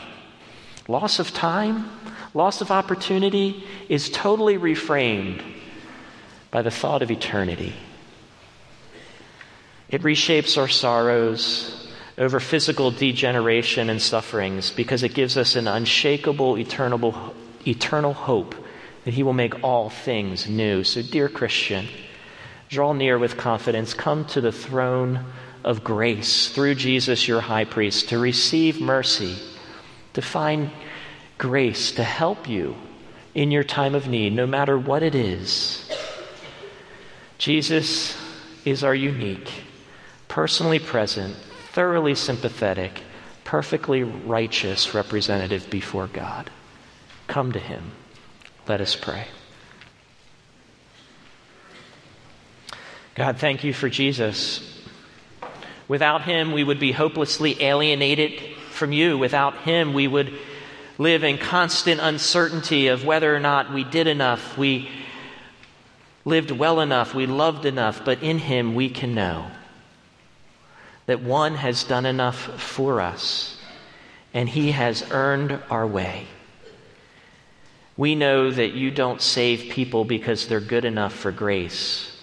Loss 0.87 1.19
of 1.19 1.33
time, 1.33 1.89
loss 2.35 2.61
of 2.61 2.69
opportunity 2.69 3.63
is 3.89 4.09
totally 4.09 4.57
reframed 4.57 5.43
by 6.51 6.61
the 6.61 6.71
thought 6.71 7.01
of 7.01 7.11
eternity. 7.11 7.73
It 9.89 10.03
reshapes 10.03 10.57
our 10.57 10.67
sorrows 10.67 11.87
over 12.17 12.39
physical 12.39 12.91
degeneration 12.91 13.89
and 13.89 14.01
sufferings 14.01 14.71
because 14.71 15.03
it 15.03 15.13
gives 15.13 15.37
us 15.37 15.55
an 15.55 15.67
unshakable, 15.67 16.57
eternal, 16.57 17.33
eternal 17.65 18.13
hope 18.13 18.55
that 19.05 19.13
He 19.13 19.23
will 19.23 19.33
make 19.33 19.63
all 19.63 19.89
things 19.89 20.47
new. 20.47 20.83
So, 20.83 21.01
dear 21.01 21.29
Christian, 21.29 21.87
draw 22.67 22.93
near 22.93 23.17
with 23.17 23.37
confidence. 23.37 23.93
Come 23.93 24.25
to 24.25 24.41
the 24.41 24.51
throne 24.51 25.25
of 25.63 25.83
grace 25.83 26.49
through 26.49 26.75
Jesus, 26.75 27.27
your 27.27 27.41
high 27.41 27.65
priest, 27.65 28.09
to 28.09 28.19
receive 28.19 28.79
mercy, 28.79 29.35
to 30.13 30.21
find 30.21 30.69
grace 31.37 31.93
to 31.93 32.03
help 32.03 32.47
you 32.47 32.75
in 33.33 33.49
your 33.49 33.63
time 33.63 33.95
of 33.95 34.07
need, 34.07 34.33
no 34.33 34.45
matter 34.45 34.77
what 34.77 35.01
it 35.01 35.15
is. 35.15 35.88
Jesus 37.39 38.17
is 38.65 38.83
our 38.83 38.93
unique, 38.93 39.49
personally 40.27 40.77
present, 40.77 41.37
thoroughly 41.71 42.13
sympathetic, 42.13 43.01
perfectly 43.45 44.03
righteous 44.03 44.93
representative 44.93 45.69
before 45.69 46.07
God. 46.07 46.51
Come 47.27 47.53
to 47.53 47.59
him. 47.59 47.91
Let 48.67 48.81
us 48.81 48.93
pray. 48.93 49.27
God, 53.15 53.37
thank 53.37 53.63
you 53.63 53.71
for 53.71 53.87
Jesus. 53.87 54.83
Without 55.87 56.23
him, 56.23 56.51
we 56.51 56.65
would 56.65 56.79
be 56.79 56.91
hopelessly 56.91 57.63
alienated 57.63 58.53
from 58.71 58.91
you. 58.91 59.17
Without 59.17 59.55
him, 59.59 59.93
we 59.93 60.09
would 60.09 60.37
live 60.97 61.23
in 61.23 61.37
constant 61.37 62.01
uncertainty 62.01 62.87
of 62.87 63.05
whether 63.05 63.33
or 63.33 63.39
not 63.39 63.73
we 63.73 63.85
did 63.85 64.07
enough, 64.07 64.57
we 64.57 64.89
lived 66.29 66.51
well 66.51 66.79
enough, 66.79 67.13
we 67.13 67.25
loved 67.25 67.65
enough, 67.65 68.05
but 68.05 68.23
in 68.23 68.37
Him 68.37 68.75
we 68.75 68.89
can 68.89 69.13
know 69.13 69.47
that 71.07 71.21
one 71.21 71.55
has 71.55 71.83
done 71.83 72.05
enough 72.05 72.37
for 72.61 73.01
us. 73.01 73.57
and 74.31 74.47
He 74.47 74.71
has 74.71 75.03
earned 75.09 75.59
our 75.71 75.87
way. 75.87 76.27
We 77.97 78.13
know 78.13 78.51
that 78.51 78.73
you 78.73 78.91
don't 78.91 79.21
save 79.21 79.73
people 79.73 80.05
because 80.05 80.47
they're 80.47 80.61
good 80.61 80.85
enough 80.85 81.13
for 81.13 81.31
grace. 81.31 82.15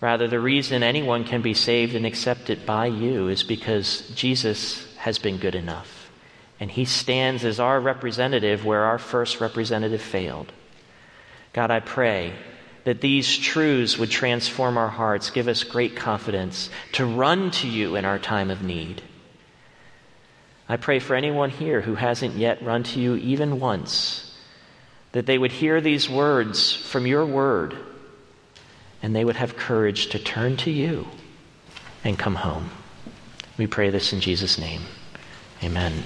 Rather, 0.00 0.26
the 0.26 0.40
reason 0.40 0.82
anyone 0.82 1.24
can 1.24 1.40
be 1.40 1.54
saved 1.54 1.94
and 1.94 2.04
accepted 2.04 2.66
by 2.66 2.86
you 2.86 3.28
is 3.28 3.42
because 3.42 4.10
Jesus 4.14 4.92
has 4.96 5.18
been 5.18 5.38
good 5.38 5.54
enough. 5.54 6.10
And 6.58 6.70
he 6.70 6.84
stands 6.84 7.44
as 7.44 7.60
our 7.60 7.80
representative 7.80 8.64
where 8.64 8.84
our 8.84 8.98
first 8.98 9.40
representative 9.40 10.02
failed. 10.02 10.52
God, 11.52 11.70
I 11.70 11.80
pray 11.80 12.34
that 12.90 13.00
these 13.00 13.38
truths 13.38 13.96
would 13.96 14.10
transform 14.10 14.76
our 14.76 14.88
hearts, 14.88 15.30
give 15.30 15.46
us 15.46 15.62
great 15.62 15.94
confidence 15.94 16.68
to 16.90 17.06
run 17.06 17.52
to 17.52 17.68
you 17.68 17.94
in 17.94 18.04
our 18.04 18.18
time 18.18 18.50
of 18.50 18.64
need. 18.64 19.00
I 20.68 20.76
pray 20.76 20.98
for 20.98 21.14
anyone 21.14 21.50
here 21.50 21.80
who 21.80 21.94
hasn't 21.94 22.34
yet 22.34 22.64
run 22.64 22.82
to 22.82 22.98
you 22.98 23.14
even 23.14 23.60
once 23.60 24.36
that 25.12 25.26
they 25.26 25.38
would 25.38 25.52
hear 25.52 25.80
these 25.80 26.10
words 26.10 26.74
from 26.74 27.06
your 27.06 27.24
word 27.24 27.76
and 29.04 29.14
they 29.14 29.24
would 29.24 29.36
have 29.36 29.56
courage 29.56 30.08
to 30.08 30.18
turn 30.18 30.56
to 30.56 30.72
you 30.72 31.06
and 32.02 32.18
come 32.18 32.34
home. 32.34 32.70
We 33.56 33.68
pray 33.68 33.90
this 33.90 34.12
in 34.12 34.20
Jesus' 34.20 34.58
name. 34.58 34.82
Amen. 35.62 36.02